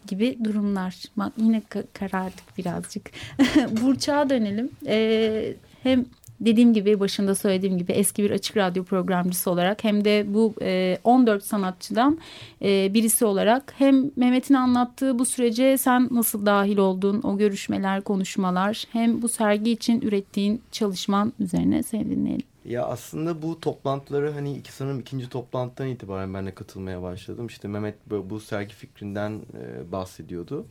[0.07, 0.95] gibi durumlar.
[1.17, 3.11] Bak yine ka- karardık birazcık.
[3.81, 4.69] Burçak'a dönelim.
[4.87, 6.05] Ee, hem
[6.39, 10.97] dediğim gibi başında söylediğim gibi eski bir açık radyo programcısı olarak hem de bu e,
[11.03, 12.19] 14 sanatçıdan
[12.61, 18.85] e, birisi olarak hem Mehmet'in anlattığı bu sürece sen nasıl dahil oldun o görüşmeler konuşmalar
[18.91, 22.52] hem bu sergi için ürettiğin çalışman üzerine seni dinleyelim.
[22.65, 27.47] Ya aslında bu toplantıları hani iki sanırım ikinci toplantıdan itibaren ben de katılmaya başladım.
[27.47, 30.67] İşte Mehmet bu, sergi fikrinden e, bahsediyordu.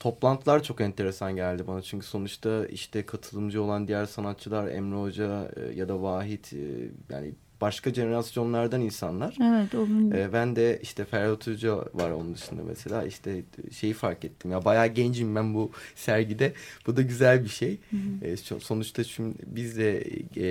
[0.00, 5.74] Toplantılar çok enteresan geldi bana çünkü sonuçta işte katılımcı olan diğer sanatçılar Emre Hoca e,
[5.74, 9.36] ya da Vahit e, yani başka jenerasyonlardan insanlar.
[9.42, 13.42] Evet onun E, ben de işte Ferhat Hoca var onun dışında mesela işte
[13.72, 16.52] şeyi fark ettim ya bayağı gencim ben bu sergide
[16.86, 17.78] bu da güzel bir şey.
[18.22, 20.02] E, so- sonuçta şimdi biz de
[20.36, 20.46] e,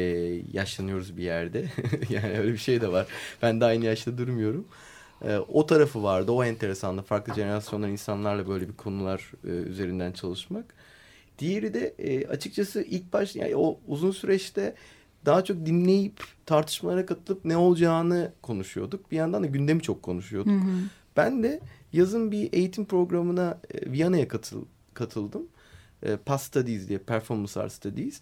[0.53, 1.65] yaşlanıyoruz bir yerde
[2.09, 3.07] yani öyle bir şey de var
[3.41, 4.65] ben de aynı yaşta durmuyorum.
[5.27, 10.65] E, o tarafı vardı o enteresandı farklı jenerasyondan insanlarla böyle bir konular e, üzerinden çalışmak.
[11.39, 14.75] Diğeri de e, açıkçası ilk baş yani o uzun süreçte
[15.25, 19.11] daha çok dinleyip tartışmalara katılıp ne olacağını konuşuyorduk.
[19.11, 20.51] Bir yandan da gündemi çok konuşuyorduk.
[20.51, 20.71] Hı hı.
[21.17, 21.59] Ben de
[21.93, 25.47] yazın bir eğitim programına e, Viyana'ya katıl, katıldım.
[26.03, 28.21] E, PAS Studies diye Performance Art Studies.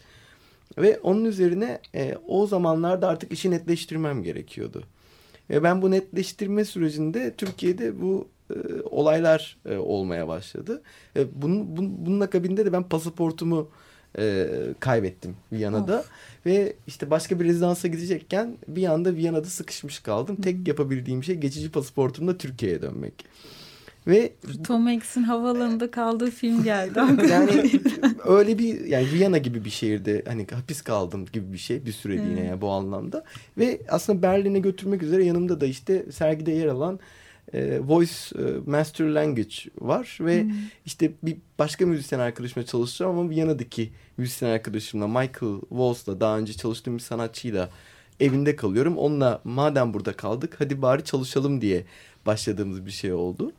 [0.78, 4.84] Ve onun üzerine e, o zamanlarda artık işi netleştirmem gerekiyordu.
[5.50, 10.82] Ve ben bu netleştirme sürecinde Türkiye'de bu e, olaylar e, olmaya başladı.
[11.16, 13.70] E, bunun, bunun, bunun akabinde de ben pasaportumu
[14.18, 14.48] e,
[14.80, 16.06] kaybettim Viyana'da.
[16.46, 20.36] Ve işte başka bir rezidansa gidecekken bir anda Viyana'da sıkışmış kaldım.
[20.36, 23.26] Tek yapabildiğim şey geçici pasaportumla Türkiye'ye dönmek.
[24.08, 24.34] Ve
[24.64, 27.00] Tom Hanks'in havalanında kaldığı film geldi.
[27.32, 27.72] yani
[28.26, 32.40] öyle bir yani Viyana gibi bir şehirde hani hapis kaldım gibi bir şey bir süreliğine
[32.40, 32.50] Evet.
[32.50, 33.24] yani bu anlamda.
[33.58, 37.00] Ve aslında Berlin'e götürmek üzere yanımda da işte sergide yer alan
[37.54, 40.46] e, Voice e, Master Language var ve
[40.86, 46.96] işte bir başka müzisyen arkadaşımla çalışacağım ama Viyana'daki müzisyen arkadaşımla Michael Wals'la daha önce çalıştığım
[46.96, 47.70] bir sanatçıyla
[48.20, 48.98] evinde kalıyorum.
[48.98, 51.86] Onunla madem burada kaldık hadi bari çalışalım diye
[52.26, 53.52] başladığımız bir şey oldu.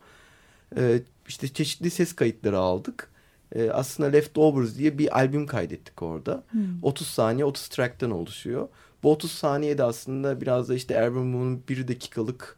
[0.77, 3.09] Ee, işte çeşitli ses kayıtları aldık.
[3.55, 6.43] Ee, aslında Leftovers diye bir albüm kaydettik orada.
[6.81, 8.67] 30 saniye 30 track'tan oluşuyor.
[9.03, 12.57] Bu 30 saniyede aslında biraz da işte Erwin Moon'un bir dakikalık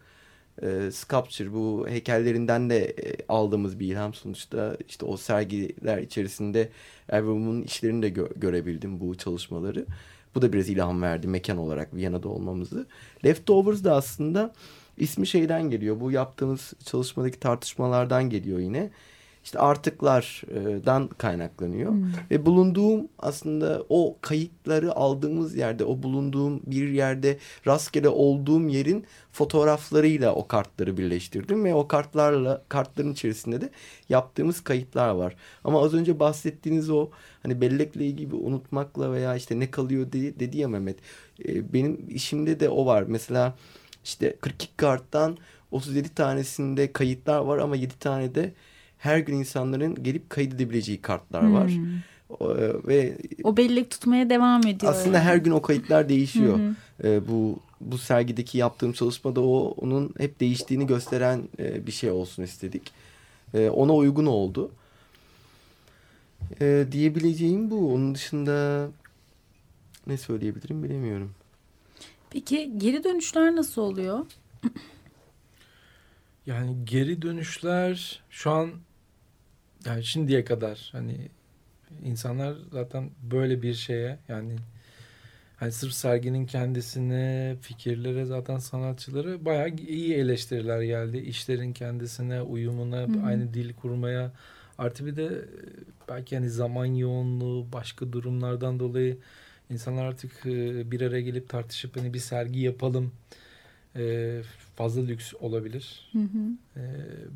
[0.62, 6.68] e, sculpture bu heykellerinden de e, aldığımız bir ilham sonuçta işte o sergiler içerisinde
[7.08, 9.86] Erwin Moon'un işlerini de gö- görebildim bu çalışmaları.
[10.34, 12.86] Bu da biraz ilham verdi mekan olarak Viyana'da olmamızı.
[13.24, 14.52] Leftovers da aslında
[14.96, 16.00] ismi şeyden geliyor.
[16.00, 18.90] Bu yaptığımız çalışmadaki tartışmalardan geliyor yine.
[19.48, 21.92] İşte artıklardan kaynaklanıyor.
[22.30, 30.34] Ve bulunduğum aslında o kayıtları aldığımız yerde, o bulunduğum bir yerde rastgele olduğum yerin fotoğraflarıyla
[30.34, 33.70] o kartları birleştirdim ve o kartlarla kartların içerisinde de
[34.08, 35.36] yaptığımız kayıtlar var.
[35.64, 37.08] Ama az önce bahsettiğiniz o
[37.42, 40.98] hani bellekle ilgili unutmakla veya işte ne kalıyor dedi, dedi ya Mehmet.
[41.44, 43.04] Ee, benim işimde de o var.
[43.06, 43.54] Mesela
[44.04, 45.38] işte 42 karttan
[45.70, 48.52] 37 tanesinde kayıtlar var ama 7 tane de
[48.98, 51.72] her gün insanların gelip kaydedebileceği kartlar var.
[52.40, 54.92] O, e, ve o bellek tutmaya devam ediyor.
[54.92, 55.26] aslında yani.
[55.26, 56.60] her gün o kayıtlar değişiyor.
[57.04, 62.42] E, bu bu sergideki yaptığım çalışmada o onun hep değiştiğini gösteren e, bir şey olsun
[62.42, 62.92] istedik.
[63.54, 64.70] E, ona uygun oldu.
[66.60, 67.94] E, diyebileceğim bu.
[67.94, 68.88] Onun dışında
[70.06, 71.30] ne söyleyebilirim bilemiyorum.
[72.30, 74.26] Peki geri dönüşler nasıl oluyor?
[76.46, 78.70] Yani geri dönüşler şu an
[79.88, 81.16] yani şimdiye kadar hani
[82.04, 84.56] insanlar zaten böyle bir şeye yani
[85.56, 91.18] hani sırf serginin kendisine, fikirlere zaten sanatçıları bayağı iyi eleştiriler geldi.
[91.18, 94.32] İşlerin kendisine, uyumuna, aynı dil kurmaya.
[94.78, 95.44] Artı bir de e,
[96.08, 99.18] belki hani zaman yoğunluğu, başka durumlardan dolayı
[99.70, 103.12] insanlar artık e, bir araya gelip tartışıp hani bir sergi yapalım
[103.96, 104.40] e,
[104.78, 106.10] fazla lüks olabilir.
[106.76, 106.82] E,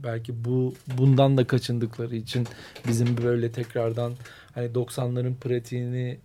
[0.04, 2.46] belki bu bundan da kaçındıkları için
[2.88, 4.12] bizim böyle tekrardan
[4.54, 6.18] hani 90'ların pratiğini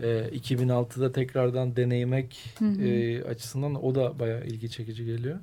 [0.00, 5.38] e, 2006'da tekrardan deneymek e, açısından o da bayağı ilgi çekici geliyor.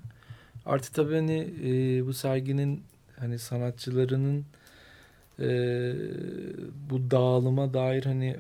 [0.66, 2.82] Artı tabii hani e, bu serginin
[3.20, 4.46] hani sanatçılarının
[5.40, 5.48] e,
[6.90, 8.36] bu dağılıma dair hani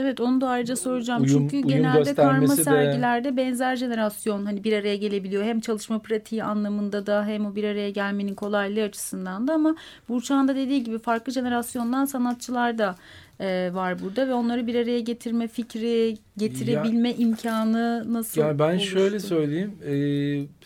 [0.00, 1.22] Evet onu da ayrıca soracağım.
[1.22, 5.42] Uyum- Çünkü uyum genelde karma de- sergilerde benzer jenerasyon hani bir araya gelebiliyor.
[5.44, 9.76] Hem çalışma pratiği anlamında da hem o bir araya gelmenin kolaylığı açısından da ama
[10.08, 12.96] Burçak'ın da dediği gibi farklı jenerasyondan sanatçılar da
[13.40, 18.90] e, var burada ve onları bir araya getirme fikri, getirebilme imkanı nasıl Yani ben oluştu?
[18.90, 19.72] şöyle söyleyeyim.
[19.86, 19.94] E,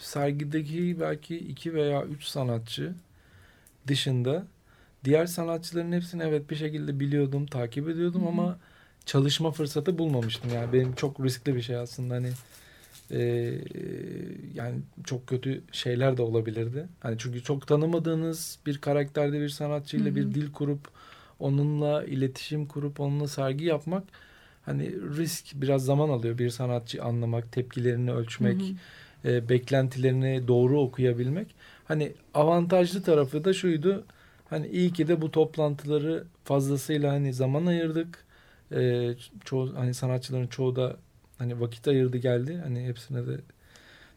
[0.00, 2.92] sergideki belki iki veya üç sanatçı
[3.86, 4.44] dışında
[5.04, 8.56] diğer sanatçıların hepsini evet bir şekilde biliyordum, takip ediyordum ama
[9.06, 10.50] çalışma fırsatı bulmamıştım.
[10.54, 12.30] Yani benim çok riskli bir şey aslında hani
[13.10, 13.20] e,
[14.54, 14.74] yani
[15.04, 16.86] çok kötü şeyler de olabilirdi.
[17.00, 20.88] Hani çünkü çok tanımadığınız bir karakterde bir sanatçıyla bir dil kurup
[21.40, 24.04] onunla iletişim kurup onunla sergi yapmak
[24.66, 28.60] hani risk biraz zaman alıyor bir sanatçı anlamak, tepkilerini ölçmek,
[29.24, 31.46] e, beklentilerini doğru okuyabilmek.
[31.84, 34.04] Hani avantajlı tarafı da şuydu.
[34.50, 38.24] Hani iyi ki de bu toplantıları fazlasıyla hani zaman ayırdık.
[38.80, 39.14] E,
[39.44, 40.96] çoğu hani sanatçıların çoğu da
[41.38, 42.60] hani vakit ayırdı geldi.
[42.64, 43.40] Hani hepsine de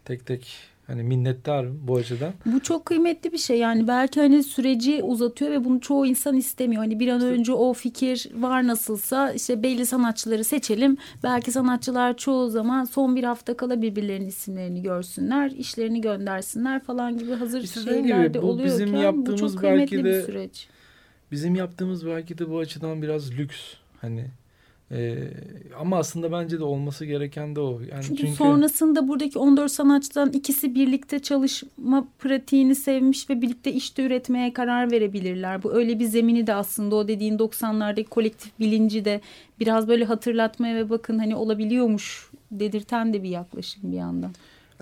[0.05, 2.33] tek tek hani minnettarım bu açıdan.
[2.45, 6.81] Bu çok kıymetli bir şey yani belki hani süreci uzatıyor ve bunu çoğu insan istemiyor.
[6.81, 10.97] Hani bir an önce o fikir var nasılsa işte belli sanatçıları seçelim.
[11.23, 17.33] Belki sanatçılar çoğu zaman son bir hafta kala birbirlerinin isimlerini görsünler, işlerini göndersinler falan gibi
[17.33, 20.67] hazır İşte şeyler de bu oluyorken bizim bu yaptığımız çok kıymetli belki bir de- süreç.
[21.31, 23.59] Bizim yaptığımız belki de bu açıdan biraz lüks.
[24.01, 24.25] Hani
[24.91, 25.17] e,
[25.79, 27.81] ama aslında bence de olması gereken de o.
[27.91, 34.05] Yani Çünkü, çünkü, sonrasında buradaki 14 sanatçıdan ikisi birlikte çalışma pratiğini sevmiş ve birlikte işte
[34.05, 35.63] üretmeye karar verebilirler.
[35.63, 39.21] Bu öyle bir zemini de aslında o dediğin 90'lardaki kolektif bilinci de
[39.59, 44.31] biraz böyle hatırlatmaya ve bakın hani olabiliyormuş dedirten de bir yaklaşım bir yandan.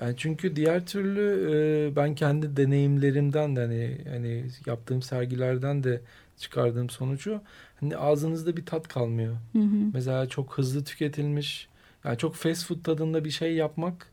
[0.02, 6.02] Yani çünkü diğer türlü e, ben kendi deneyimlerimden de hani hani yaptığım sergilerden de
[6.38, 7.42] çıkardığım sonucu
[7.84, 9.34] hani ağzınızda bir tat kalmıyor.
[9.54, 9.90] Hı hı.
[9.94, 11.68] Mesela çok hızlı tüketilmiş
[12.06, 14.08] yani çok fast food tadında bir şey yapmak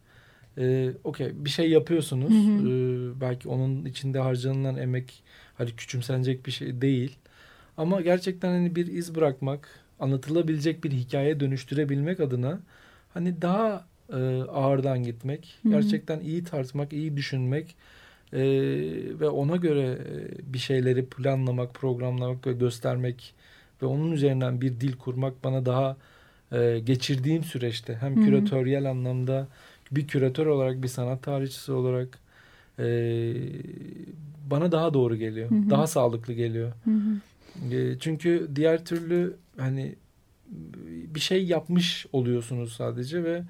[0.58, 2.32] e, okey bir şey yapıyorsunuz.
[2.32, 2.68] Hı hı.
[2.68, 5.22] E, belki onun içinde harcanılan emek
[5.54, 7.16] hani küçümsenecek bir şey değil.
[7.76, 9.68] Ama gerçekten hani bir iz bırakmak,
[10.00, 12.60] anlatılabilecek bir hikaye dönüştürebilmek adına
[13.14, 15.72] hani daha e, ağırdan gitmek, Hı hı.
[15.72, 17.76] gerçekten iyi tartmak, iyi düşünmek
[18.32, 18.40] e,
[19.20, 23.34] ve ona göre e, bir şeyleri planlamak, programlamak ve göstermek
[23.82, 25.96] ve onun üzerinden bir dil kurmak bana daha
[26.52, 28.24] e, geçirdiğim süreçte hem Hı hı.
[28.24, 29.48] küratöryel anlamda
[29.90, 32.18] bir küratör olarak bir sanat tarihçisi olarak
[32.78, 32.84] e,
[34.50, 35.50] bana daha doğru geliyor.
[35.50, 35.70] Hı hı.
[35.70, 36.72] Daha sağlıklı geliyor.
[37.72, 39.94] E, çünkü diğer türlü hani
[41.14, 43.42] bir şey yapmış oluyorsunuz sadece ve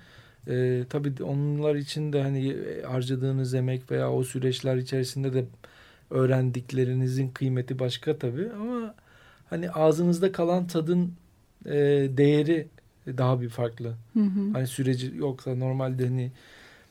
[0.49, 2.57] e, tabii onlar için de hani
[2.87, 5.45] harcadığınız emek veya o süreçler içerisinde de
[6.11, 8.95] öğrendiklerinizin kıymeti başka tabii ama
[9.51, 11.13] hani ağzınızda kalan tadın
[11.67, 11.73] e,
[12.17, 12.67] değeri
[13.07, 13.95] daha bir farklı.
[14.13, 14.53] Hı hı.
[14.53, 16.33] Hani süreci yoksa normalde hani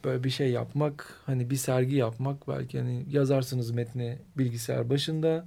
[0.03, 5.45] böyle bir şey yapmak hani bir sergi yapmak belki hani yazarsınız metni bilgisayar başında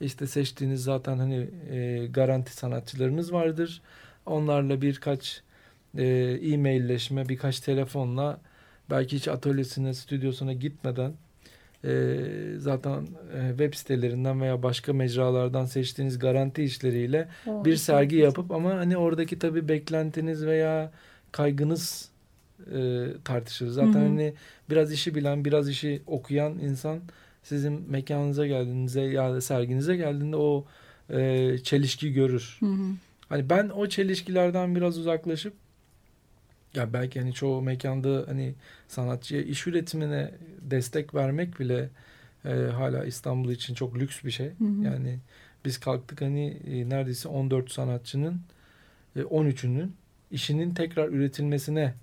[0.00, 3.82] işte seçtiğiniz zaten hani e, garanti sanatçılarınız vardır.
[4.26, 5.42] Onlarla birkaç
[5.98, 6.04] e,
[6.42, 8.40] e-mailleşme birkaç telefonla
[8.90, 11.12] belki hiç atölyesine stüdyosuna gitmeden
[11.84, 12.16] e,
[12.58, 13.06] zaten
[13.36, 18.96] e, web sitelerinden veya başka mecralardan seçtiğiniz garanti işleriyle O bir sergi yapıp ama hani
[18.96, 20.92] oradaki tabii beklentiniz veya
[21.32, 22.08] kaygınız
[22.74, 23.70] e, tartışılır.
[23.70, 24.08] Zaten Hı hı.
[24.08, 24.34] hani
[24.70, 27.00] biraz işi bilen, biraz işi okuyan insan
[27.42, 30.64] sizin mekanınıza geldiğinizde ya da serginize geldiğinde o
[31.10, 32.56] e, çelişki görür.
[32.60, 32.86] Hı hı.
[33.28, 35.52] Hani ben o çelişkilerden biraz uzaklaşıp
[36.76, 38.54] ya belki hani çoğu mekanda hani
[38.88, 41.88] sanatçıya iş üretimine destek vermek bile
[42.44, 44.46] e, hala İstanbul için çok lüks bir şey.
[44.46, 44.84] Hı hı.
[44.84, 45.18] Yani
[45.64, 48.40] biz kalktık hani e, neredeyse 14 sanatçının
[49.16, 49.92] e, 13'ünün
[50.30, 51.94] işinin tekrar üretilmesine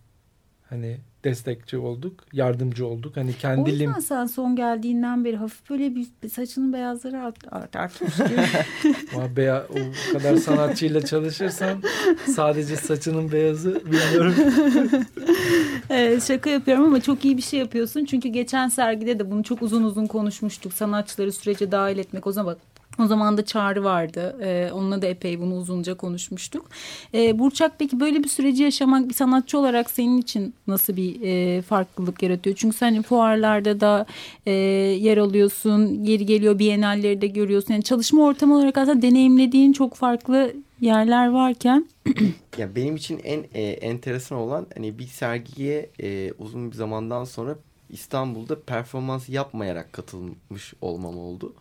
[0.69, 3.17] hani destekçi olduk, yardımcı olduk.
[3.17, 7.22] Hani O kendi lim yüzden sen son geldiğinden beri hafif böyle bir bir saçının beyazları
[7.22, 9.36] art, art, artmış gibi.
[9.36, 11.84] Beya, o kadar sanatçıyla çalışırsan
[12.36, 14.36] sadece saçının beyazı bilmiyorum.
[15.89, 18.05] Evet, şaka yapıyorum ama çok iyi bir şey yapıyorsun.
[18.05, 20.74] Çünkü geçen sergide de bunu çok uzun uzun konuşmuştuk.
[20.74, 22.28] Sanatçıları sürece dahil etmek.
[22.28, 22.70] O zaman o
[23.08, 24.38] zaman da Çağrı vardı.
[24.41, 26.70] Ee, onunla da epey bunu uzunca konuşmuştuk.
[27.14, 31.62] Ee, Burçak peki böyle bir süreci yaşamak bir sanatçı olarak senin için nasıl bir e,
[31.62, 32.56] farklılık yaratıyor?
[32.56, 34.06] Çünkü sen fuarlarda da
[34.45, 36.04] e, yer alıyorsun.
[36.04, 37.74] Yeri geliyor bienalleri de görüyorsun.
[37.74, 41.89] Yani çalışma ortamı olarak aslında deneyimlediğin çok farklı yerler varken.
[42.58, 47.56] Ya benim için en e, enteresan olan hani bir sergiye e, uzun bir zamandan sonra
[47.89, 51.54] İstanbul'da performans yapmayarak katılmış olmam oldu.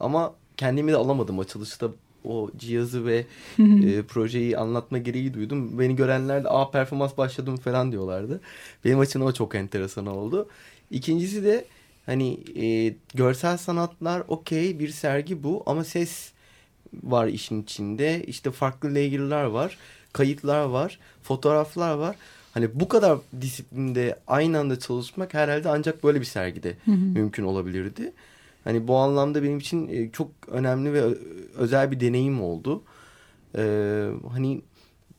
[0.00, 1.88] Ama kendimi de alamadım açılışta
[2.24, 3.26] o cihazı ve
[3.58, 5.78] e, projeyi anlatma gereği duydum.
[5.78, 8.40] Beni görenler de aa performans başladım falan diyorlardı.
[8.84, 10.48] Benim açımdan o çok enteresan oldu.
[10.90, 11.64] İkincisi de
[12.06, 16.32] hani e, görsel sanatlar okey bir sergi bu ama ses
[17.02, 18.24] var işin içinde.
[18.26, 19.78] İşte farklı layer'lar var,
[20.12, 22.16] kayıtlar var, fotoğraflar var.
[22.54, 28.12] Hani bu kadar disiplinde aynı anda çalışmak herhalde ancak böyle bir sergide mümkün olabilirdi.
[28.66, 31.18] Hani bu anlamda benim için e, çok önemli ve ö-
[31.56, 32.82] özel bir deneyim oldu.
[33.58, 34.62] Ee, hani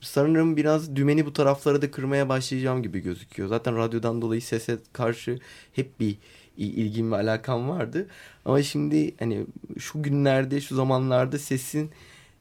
[0.02, 3.50] sanırım biraz dümeni bu taraflara da kırmaya başlayacağım gibi gözüküyor.
[3.50, 5.40] Zaten radyodan dolayı sese karşı
[5.74, 6.18] hep bir
[6.58, 8.08] ilgim ve alakam vardı.
[8.46, 9.46] Ama şimdi hani
[9.80, 11.92] şu günlerde, şu zamanlarda sesin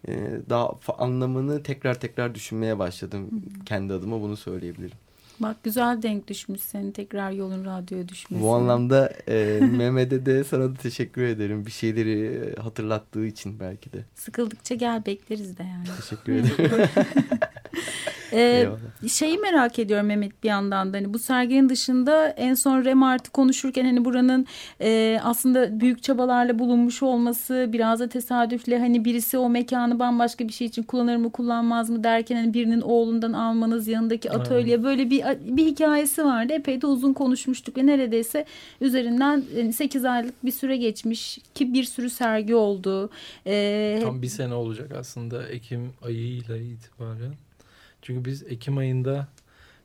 [0.09, 3.31] e, daha anlamını tekrar tekrar düşünmeye başladım.
[3.67, 4.99] Kendi adıma bunu söyleyebilirim.
[5.41, 8.45] Bak güzel denk düşmüş senin tekrar yolun radyoya düşmesi.
[8.45, 11.67] Bu anlamda e, Mehmet'e de sana da teşekkür ederim.
[11.67, 14.05] Bir şeyleri e, hatırlattığı için belki de.
[14.15, 15.87] Sıkıldıkça gel bekleriz de yani.
[16.01, 16.89] Teşekkür ederim.
[18.33, 18.69] Ee,
[19.09, 23.85] şeyi merak ediyorum Mehmet bir yandan da hani bu serginin dışında en son Remart'ı konuşurken
[23.85, 24.47] hani buranın
[24.81, 30.53] e, aslında büyük çabalarla bulunmuş olması biraz da tesadüfle hani birisi o mekanı bambaşka bir
[30.53, 35.25] şey için kullanır mı kullanmaz mı derken hani birinin oğlundan almanız yanındaki atölye böyle bir
[35.57, 38.45] bir hikayesi vardı epey de uzun konuşmuştuk ve neredeyse
[38.81, 43.11] üzerinden 8 aylık bir süre geçmiş ki bir sürü sergi oldu.
[43.47, 47.35] Ee, Tam bir sene olacak aslında Ekim ayıyla itibaren.
[48.07, 49.29] Çünkü biz Ekim ayında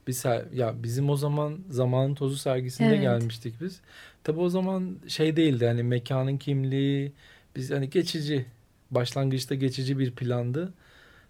[0.07, 3.01] bir ser- ya bizim o zaman zamanın tozu sergisinde Evet.
[3.01, 3.80] gelmiştik biz.
[4.24, 7.11] Tabii o zaman şey değildi hani mekanın kimliği
[7.55, 8.45] biz hani geçici
[8.91, 10.74] başlangıçta geçici bir plandı.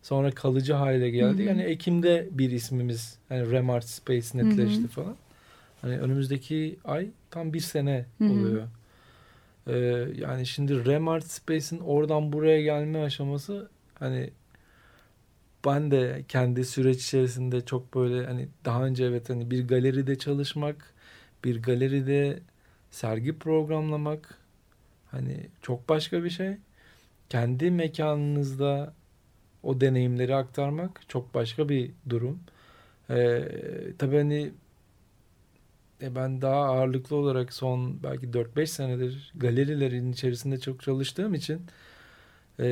[0.02, 1.44] Sonra kalıcı hale geldi.
[1.44, 4.88] Yani Ekim'de bir ismimiz hani Remart Space netleşti Hı hı.
[4.88, 5.16] falan.
[5.82, 8.32] Hani önümüzdeki ay tam bir sene Hı hı.
[8.32, 8.68] oluyor.
[9.68, 9.74] Ee,
[10.18, 13.70] yani şimdi Remart Space'in oradan buraya gelme aşaması
[14.00, 14.30] hani
[15.66, 20.93] ben de kendi süreç içerisinde çok böyle hani daha önce evet hani bir galeride çalışmak,
[21.43, 22.39] bir galeride
[22.91, 24.38] sergi programlamak
[25.12, 26.57] hani çok başka bir şey.
[27.30, 28.93] Kendi mekanınızda
[29.64, 32.39] o deneyimleri aktarmak çok başka bir durum.
[33.09, 33.43] Ee,
[33.99, 34.51] tabii hani
[36.01, 41.62] e, ben daha ağırlıklı olarak son belki 4-5 senedir galerilerin içerisinde çok çalıştığım için
[42.62, 42.66] e,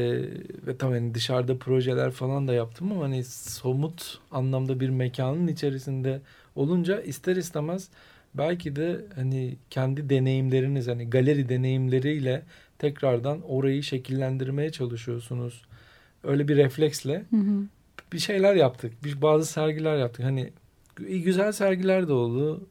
[0.68, 6.22] ve tabii hani dışarıda projeler falan da yaptım ama hani somut anlamda bir mekanın içerisinde
[6.56, 7.90] olunca ister istemez
[8.34, 12.44] belki de hani kendi deneyimleriniz hani galeri deneyimleriyle
[12.78, 15.62] tekrardan orayı şekillendirmeye çalışıyorsunuz.
[16.24, 17.64] Öyle bir refleksle Hı hı.
[18.14, 19.04] bir şeyler yaptık.
[19.04, 20.26] Bir bazı sergiler yaptık.
[20.26, 20.50] Hani
[20.98, 22.62] gü- güzel sergiler de oldu.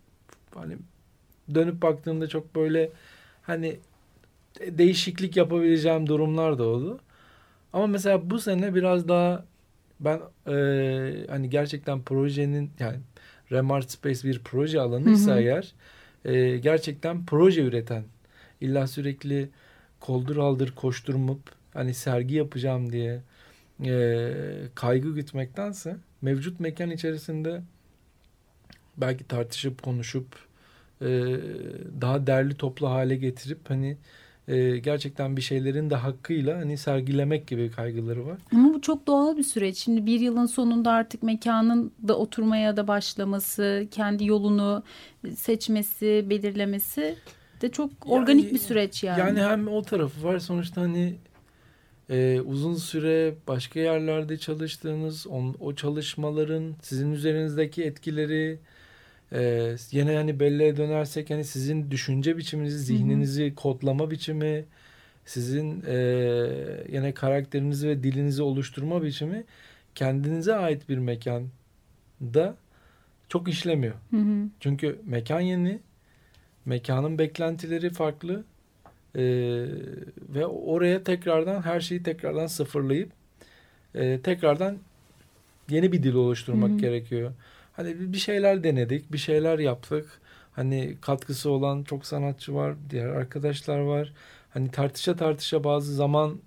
[0.54, 0.76] Hani
[1.54, 2.90] dönüp baktığımda çok böyle
[3.42, 3.76] hani
[4.60, 7.00] de- değişiklik yapabileceğim durumlar da oldu.
[7.72, 9.44] Ama mesela bu sene biraz daha
[10.00, 12.98] ben eee, hani gerçekten projenin yani
[13.52, 15.40] Remart Space bir proje alanıysa Hı hı.
[15.40, 15.72] eğer
[16.24, 18.04] eee, gerçekten proje üreten
[18.60, 19.50] illa sürekli
[20.00, 21.40] koldur aldır koşturmup
[21.74, 23.22] hani sergi yapacağım diye
[23.84, 24.34] eee,
[24.74, 27.62] kaygı gütmektense mevcut mekan içerisinde
[28.96, 30.26] belki tartışıp konuşup
[31.00, 31.40] eee,
[32.00, 33.96] daha derli toplu hale getirip hani
[34.48, 38.38] eee, gerçekten bir şeylerin de hakkıyla hani sergilemek gibi kaygıları var.
[38.52, 39.76] Ama bu çok doğal bir süreç.
[39.78, 44.82] Şimdi bir yılın sonunda artık mekanın da oturmaya da başlaması, kendi yolunu
[45.36, 47.14] seçmesi, belirlemesi
[47.62, 49.20] de çok organik Yani- bir süreç yani.
[49.20, 51.14] Yani hem o tarafı var sonuçta hani
[52.10, 58.58] e, uzun süre başka yerlerde çalıştığınız on, o çalışmaların sizin üzerinizdeki etkileri
[59.32, 64.64] e, yine hani belleğe dönersek hani sizin düşünce biçiminizi, zihninizi kodlama biçimi,
[65.24, 65.96] sizin e,
[66.92, 69.44] yine karakterinizi ve dilinizi oluşturma biçimi
[69.94, 72.56] kendinize ait bir mekanda
[73.28, 73.94] çok işlemiyor.
[74.10, 74.48] Hı hı.
[74.60, 75.78] Çünkü mekan yeni,
[76.64, 78.44] mekanın beklentileri farklı
[79.16, 79.20] Ee,
[80.28, 83.10] ve oraya tekrardan her şeyi tekrardan sıfırlayıp
[83.94, 84.78] e, tekrardan
[85.68, 86.78] yeni bir dil oluşturmak Hı hı.
[86.78, 87.32] gerekiyor.
[87.78, 90.22] Hani bir şeyler denedik, bir şeyler yaptık.
[90.52, 94.14] Hani katkısı olan çok sanatçı var, diğer arkadaşlar var.
[94.50, 96.38] Hani tartışa tartışa bazı zamanlar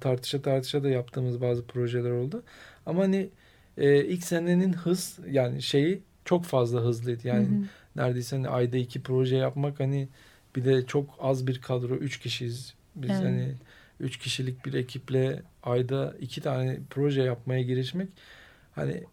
[0.00, 2.42] tartışa tartışa da yaptığımız bazı projeler oldu.
[2.86, 3.30] Ama hani
[3.78, 7.28] e, ilk senenin hız yani şeyi çok fazla hızlıydı.
[7.28, 7.64] Yani Hı hı.
[7.96, 10.08] neredeyse hani ayda iki proje yapmak hani
[10.56, 13.22] bir de çok az bir kadro üç kişiyiz biz Evet.
[13.24, 13.54] hani
[14.00, 18.08] üç kişilik bir ekiple ayda iki tane proje yapmaya girişmek
[18.74, 19.04] hani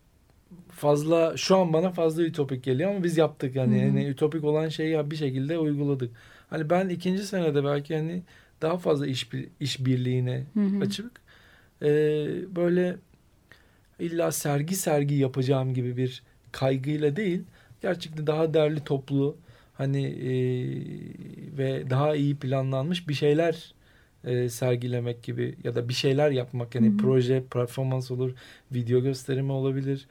[0.70, 3.86] fazla şu an bana fazla ütopik geliyor ama biz yaptık yani, hı.
[3.86, 6.12] yani ütopik olan şeyi bir şekilde uyguladık.
[6.50, 8.24] Hani ben ikinci senede belki hani
[8.62, 9.30] daha fazla iş
[9.60, 10.82] iş birliğine hı.
[10.82, 11.12] açık
[11.82, 11.88] e,
[12.56, 12.98] böyle
[14.00, 17.44] illa sergi sergi yapacağım gibi bir kaygıyla değil
[17.82, 19.38] gerçekten daha derli toplu
[19.74, 20.32] hani e,
[21.58, 23.74] ve daha iyi planlanmış bir şeyler
[24.24, 26.98] e, sergilemek gibi ya da bir şeyler yapmak yani hı.
[26.98, 28.34] proje performans olur
[28.72, 30.08] video gösterimi olabilir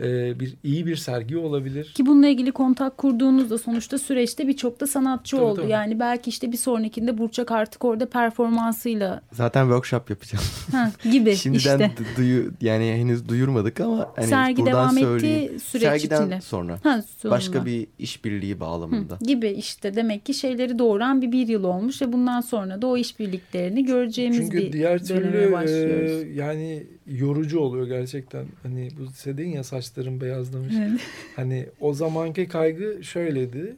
[0.00, 4.86] e, bir iyi bir sergi olabilir Ki bununla ilgili kontak kurduğunuzda sonuçta süreçte birçok da
[4.86, 5.60] sanatçı Tabii, oldu.
[5.60, 5.70] tabii.
[5.70, 10.44] Yani belki işte bir sonrakinde Burçak artık orada performansıyla Zaten workshop yapacağım.
[10.72, 11.90] ha, gibi Şimdiden işte.
[11.96, 15.44] du- duyu yani henüz duyurmadık ama hani Sergi devam söyleyeyim.
[15.44, 16.40] ettiği süreç Sergiden içinde.
[16.40, 19.14] sonra Ha, başka bir işbirliği bağlamında.
[19.14, 22.86] Hı, gibi işte demek ki şeyleri doğuran bir bir yıl olmuş ve bundan sonra da
[22.86, 26.10] o işbirliklerini göreceğimiz Çünkü bir diğer döneme türlü başlıyoruz.
[26.22, 28.44] e, yani yorucu oluyor gerçekten.
[28.62, 30.74] Hani bu dedin ya saçlarım beyazlamış.
[30.78, 31.00] Evet.
[31.36, 33.76] Hani o zamanki kaygı şöyledi.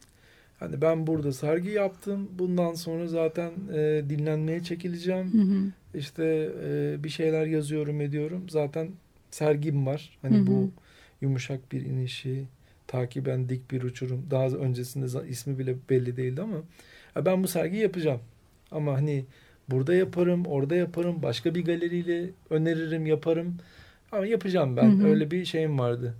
[0.58, 2.28] Hani ben burada sergi yaptım.
[2.38, 5.32] Bundan sonra zaten e, dinlenmeye çekileceğim.
[5.32, 5.98] Hı hı.
[5.98, 8.48] İşte e, bir şeyler yazıyorum ediyorum.
[8.48, 8.88] Zaten
[9.30, 10.18] sergim var.
[10.22, 10.46] Hani Hı hı.
[10.46, 10.70] bu
[11.20, 12.44] yumuşak bir inişi,
[12.86, 14.26] takiben dik bir uçurum.
[14.30, 16.56] Daha öncesinde ismi bile belli değildi ama
[17.24, 18.20] ben bu sergiyi yapacağım.
[18.70, 19.24] Ama hani
[19.68, 23.56] burada yaparım, orada yaparım, başka bir galeriyle öneririm, yaparım.
[24.12, 24.90] Ama yapacağım ben.
[24.90, 25.06] Hı hı.
[25.06, 26.14] Öyle bir şeyim vardı.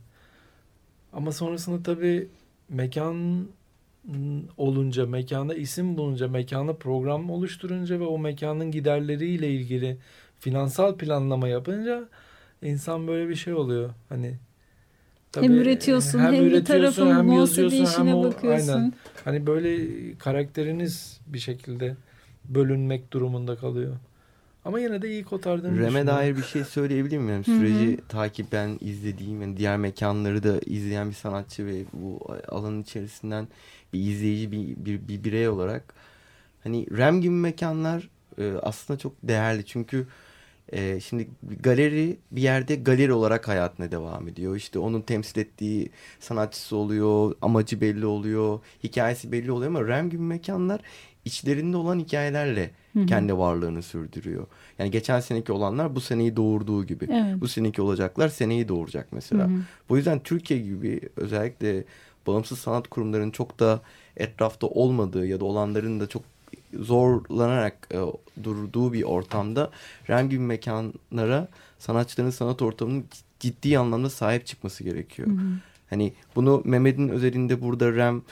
[1.12, 2.28] Ama sonrasında tabii
[2.68, 3.47] mekan
[4.57, 9.97] olunca, mekana isim bulunca, mekana program oluşturunca ve o mekanın giderleriyle ilgili
[10.41, 12.09] finansal planlama yapınca
[12.62, 13.91] insan böyle bir şey oluyor.
[14.09, 14.34] Hani
[15.34, 18.72] hem üretiyorsun hem, bir üretiyorsun, tarafın hem muhasebe işine hem o- bakıyorsun.
[18.72, 18.93] aynen.
[19.24, 21.97] Hani böyle karakteriniz bir şekilde
[22.45, 23.97] bölünmek durumunda kalıyor.
[24.67, 27.31] Ama yine de iyi kotardığını Rem'e dair bir şey söyleyebilir miyim?
[27.31, 33.49] Yani süreci takiben izlediğim, yani diğer mekanları da izleyen bir sanatçı ve bu alanın içerisinden
[33.93, 35.95] bir izleyici, bir, bir, bir birey olarak
[36.64, 38.09] hani Rem gibi mekanlar
[38.39, 39.64] e, aslında çok değerli.
[39.64, 40.07] Çünkü
[40.73, 44.57] e, şimdi bir galeri bir yerde galeri olarak hayatına devam ediyor.
[44.57, 45.91] İşte onun temsil ettiği
[46.21, 50.81] sanatçısı oluyor, amacı belli oluyor, hikayesi belli oluyor ama Rem gibi mekanlar
[51.27, 52.70] içlerinde olan hikayelerle
[53.09, 54.47] kendi varlığını sürdürüyor.
[54.79, 57.05] Yani geçen seneki olanlar bu seneyi doğurduğu gibi.
[57.11, 57.41] Evet.
[57.41, 59.51] Bu seneki olacaklar seneyi doğuracak mesela.
[59.89, 61.85] Bu yüzden Türkiye gibi özellikle
[62.27, 63.81] bağımsız sanat kurumlarının çok da
[64.16, 66.22] etrafta olmadığı ya da olanların da çok
[66.74, 67.99] zorlanarak e,
[68.45, 69.70] durduğu bir ortamda
[70.11, 71.49] Rem gibi mekanlara
[71.79, 73.05] sanatçıların sanat ortamının
[73.41, 75.29] ciddi anlamda sahip çıkması gerekiyor.
[75.91, 78.22] Hani bunu Mehmet'in özelinde burada Rem re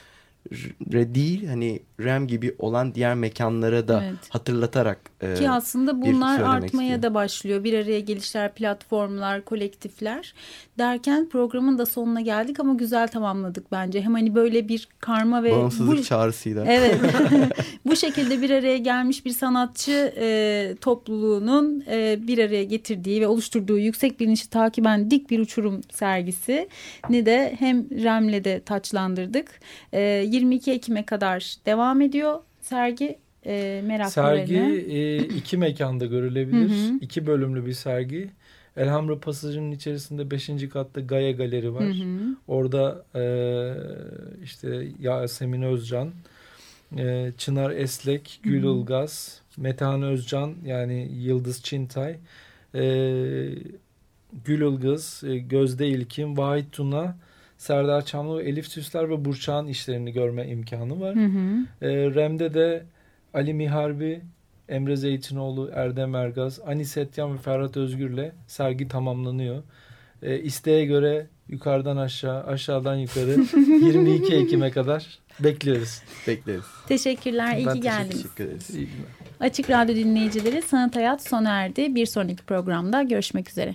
[0.91, 4.19] değil hani Rem gibi olan diğer mekanlara da Evet.
[4.29, 7.03] hatırlatarak e, Ki aslında bunlar artmaya istiyorum.
[7.03, 7.65] da başlıyor.
[7.65, 10.35] Bir araya gelişler, platformlar, kolektifler
[10.79, 14.03] derken programın da sonuna geldik ama güzel tamamladık bence.
[14.03, 16.65] Hem hani böyle bir karma ve bağımsızlık bu, çağrısıyla.
[16.75, 17.01] Evet.
[17.87, 23.79] Bu şekilde bir araya gelmiş bir sanatçı e, topluluğunun e, bir araya getirdiği ve oluşturduğu
[23.79, 26.69] yüksek bilinçli takiben dik bir uçurum sergisi
[27.11, 29.61] ni de hem Rem'le de taçlandırdık.
[29.93, 30.01] E,
[30.35, 33.19] 22 Ekim'e kadar devam ediyor sergi.
[33.47, 34.47] E, meraklılarına.
[34.47, 34.57] Sergi
[34.89, 36.69] e, iki mekanda görülebilir.
[36.69, 36.99] Hı hı.
[37.01, 38.31] İki bölümlü bir sergi.
[38.77, 40.51] Elhamra Pasajı'nın içerisinde 5.
[40.73, 41.85] katta Gaia Galeri var.
[41.85, 42.37] Hı hı.
[42.49, 43.25] Orada e,
[44.43, 46.11] işte Yasemin Özcan,
[46.99, 52.17] e, Çınar Eslek, Gül Ilgaz, Metehan Özcan yani Yıldız Çintay,
[52.75, 52.83] e,
[54.45, 57.17] Gül Ilgaz, e, Gözde İlkin, Vahit Tuna,
[57.65, 61.15] Serdar Çamlı, Elif Süsler ve Burçak'ın işlerini görme imkanı var.
[61.17, 61.67] Hı hı.
[61.83, 62.85] E, Rem'de de
[63.35, 64.21] Ali Miharbi,
[64.69, 69.63] Emre Zeytinoğlu, Erdem Ergaz, Anis Etyan ve Ferhat Özgür'le sergi tamamlanıyor.
[70.23, 73.31] E, isteğe göre yukarıdan aşağı, aşağıdan yukarı
[73.87, 76.03] 22 Ekim'e kadar bekliyoruz.
[76.27, 76.65] Bekleriz.
[76.89, 77.57] Teşekkürler.
[77.57, 78.23] iyi Ben ki geldiniz.
[78.23, 78.71] Teşekkür ederiz.
[78.71, 79.09] İyi günler.
[79.41, 81.95] Açık Radyo dinleyicileri Sanat Hayat sona erdi.
[81.95, 83.75] Bir sonraki programda görüşmek üzere.